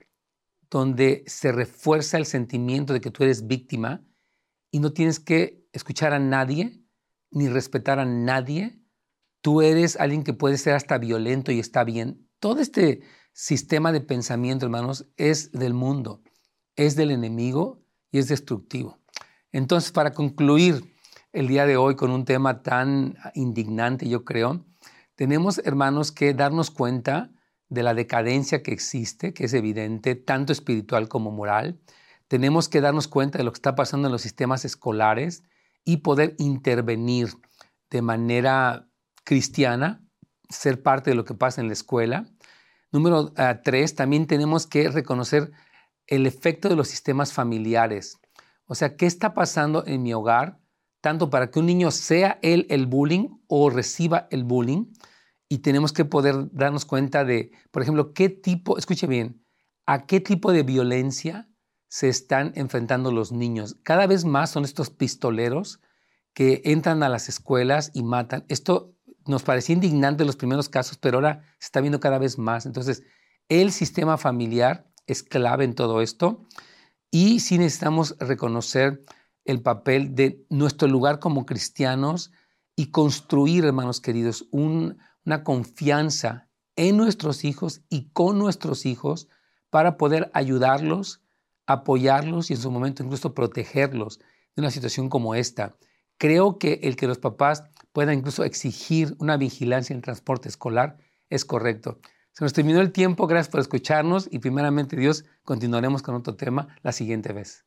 donde 0.70 1.24
se 1.28 1.52
refuerza 1.52 2.18
el 2.18 2.26
sentimiento 2.26 2.94
de 2.94 3.02
que 3.02 3.12
tú 3.12 3.24
eres 3.24 3.48
víctima 3.48 4.06
y 4.72 4.80
no 4.80 4.94
tienes 4.94 5.20
que 5.20 5.68
escuchar 5.74 6.14
a 6.14 6.20
nadie 6.20 6.84
ni 7.30 7.50
respetar 7.50 8.00
a 8.00 8.06
nadie. 8.06 8.82
Tú 9.42 9.62
eres 9.62 9.98
alguien 9.98 10.24
que 10.24 10.34
puede 10.34 10.58
ser 10.58 10.74
hasta 10.74 10.98
violento 10.98 11.52
y 11.52 11.60
está 11.60 11.84
bien. 11.84 12.30
Todo 12.40 12.62
este 12.62 13.02
sistema 13.34 13.92
de 13.92 14.02
pensamiento, 14.02 14.66
hermanos, 14.66 15.08
es 15.18 15.52
del 15.52 15.74
mundo, 15.74 16.22
es 16.76 16.96
del 16.96 17.12
enemigo 17.12 17.84
y 18.12 18.20
es 18.20 18.28
destructivo. 18.28 18.98
Entonces, 19.52 19.92
para 19.92 20.12
concluir 20.12 20.96
el 21.32 21.48
día 21.48 21.66
de 21.66 21.78
hoy 21.78 21.96
con 21.96 22.12
un 22.12 22.26
tema 22.26 22.62
tan 22.64 23.18
indignante, 23.34 24.08
yo 24.08 24.24
creo, 24.26 24.66
tenemos, 25.16 25.60
hermanos, 25.66 26.12
que 26.12 26.34
darnos 26.34 26.70
cuenta 26.70 27.32
de 27.70 27.84
la 27.84 27.94
decadencia 27.94 28.64
que 28.64 28.72
existe, 28.72 29.34
que 29.34 29.46
es 29.46 29.54
evidente, 29.54 30.16
tanto 30.16 30.54
espiritual 30.54 31.10
como 31.10 31.32
moral. 31.32 31.80
Tenemos 32.28 32.70
que 32.70 32.82
darnos 32.82 33.08
cuenta 33.08 33.38
de 33.38 33.44
lo 33.44 33.52
que 33.52 33.58
está 33.58 33.76
pasando 33.76 34.08
en 34.08 34.12
los 34.12 34.22
sistemas 34.22 34.64
escolares 34.64 35.44
y 35.84 35.98
poder 35.98 36.36
intervenir 36.38 37.30
de 37.90 38.02
manera 38.02 38.88
cristiana, 39.24 40.06
ser 40.50 40.84
parte 40.84 41.10
de 41.10 41.16
lo 41.16 41.26
que 41.26 41.34
pasa 41.34 41.62
en 41.62 41.68
la 41.68 41.74
escuela. 41.74 42.30
Número 42.92 43.34
ah, 43.38 43.62
tres, 43.64 43.96
también 43.96 44.28
tenemos 44.28 44.68
que 44.68 44.90
reconocer 44.90 45.52
el 46.06 46.26
efecto 46.26 46.70
de 46.70 46.76
los 46.76 46.88
sistemas 46.88 47.34
familiares. 47.34 48.20
O 48.66 48.76
sea, 48.76 48.96
¿qué 48.96 49.06
está 49.06 49.34
pasando 49.34 49.86
en 49.86 50.04
mi 50.04 50.14
hogar? 50.14 50.60
Tanto 51.02 51.30
para 51.30 51.52
que 51.52 51.60
un 51.60 51.66
niño 51.66 51.92
sea 51.92 52.40
él 52.42 52.66
el 52.70 52.88
bullying 52.88 53.30
o 53.48 53.70
reciba 53.70 54.28
el 54.32 54.44
bullying 54.44 54.86
y 55.50 55.60
tenemos 55.60 55.94
que 55.94 56.06
poder 56.06 56.52
darnos 56.52 56.86
cuenta 56.86 57.24
de, 57.24 57.52
por 57.72 57.82
ejemplo, 57.82 58.14
qué 58.14 58.30
tipo, 58.30 58.78
escuche 58.78 59.08
bien, 59.08 59.44
a 59.86 60.06
qué 60.06 60.20
tipo 60.20 60.52
de 60.52 60.64
violencia 60.64 61.50
se 61.88 62.10
están 62.10 62.52
enfrentando 62.56 63.12
los 63.12 63.32
niños. 63.32 63.78
Cada 63.84 64.08
vez 64.08 64.26
más 64.26 64.50
son 64.50 64.66
estos 64.66 64.90
pistoleros 64.90 65.80
que 66.34 66.62
entran 66.66 67.02
a 67.04 67.10
las 67.10 67.30
escuelas 67.30 67.92
y 67.94 68.04
matan. 68.04 68.46
Esto 68.50 68.94
nos 69.26 69.44
parecía 69.44 69.74
indignante 69.74 70.24
en 70.24 70.28
los 70.28 70.36
primeros 70.36 70.70
casos, 70.70 70.98
pero 70.98 71.18
ahora 71.18 71.42
se 71.60 71.68
está 71.68 71.82
viendo 71.82 72.00
cada 72.00 72.18
vez 72.18 72.38
más. 72.38 72.66
Entonces, 72.66 73.04
el 73.50 73.72
sistema 73.72 74.18
familiar 74.18 74.92
es 75.06 75.24
clave 75.24 75.64
en 75.64 75.74
todo 75.74 76.02
esto 76.02 76.46
y 77.10 77.40
sí 77.40 77.58
necesitamos 77.58 78.16
reconocer 78.20 79.04
el 79.48 79.62
papel 79.62 80.14
de 80.14 80.46
nuestro 80.50 80.88
lugar 80.88 81.20
como 81.20 81.46
cristianos 81.46 82.32
y 82.76 82.92
construir, 82.92 83.66
hermanos 83.66 84.02
queridos, 84.02 84.48
un, 84.52 84.98
una 85.26 85.44
confianza 85.44 86.48
en 86.76 86.96
nuestros 86.96 87.44
hijos 87.44 87.82
y 87.90 88.10
con 88.12 88.38
nuestros 88.38 88.86
hijos 88.86 89.28
para 89.70 89.98
poder 89.98 90.30
ayudarlos, 90.34 91.22
apoyarlos 91.66 92.50
y 92.50 92.54
en 92.54 92.60
su 92.60 92.72
momento 92.72 93.04
incluso 93.04 93.34
protegerlos 93.34 94.20
de 94.56 94.62
una 94.62 94.72
situación 94.72 95.10
como 95.10 95.34
esta. 95.34 95.76
Creo 96.18 96.60
que 96.60 96.80
el 96.84 96.96
que 96.96 97.08
los 97.08 97.18
papás 97.18 97.64
puedan 97.94 98.18
incluso 98.20 98.44
exigir 98.44 99.16
una 99.20 99.38
vigilancia 99.38 99.94
en 99.94 100.02
transporte 100.02 100.50
escolar 100.50 100.98
es 101.30 101.46
correcto. 101.46 102.00
Se 102.32 102.44
nos 102.44 102.54
terminó 102.54 102.82
el 102.82 102.92
tiempo, 102.92 103.28
gracias 103.28 103.50
por 103.50 103.60
escucharnos 103.62 104.28
y 104.32 104.40
primeramente 104.40 104.96
Dios 104.96 105.26
continuaremos 105.44 106.04
con 106.04 106.16
otro 106.16 106.36
tema 106.36 106.68
la 106.84 106.92
siguiente 106.92 107.34
vez. 107.34 107.67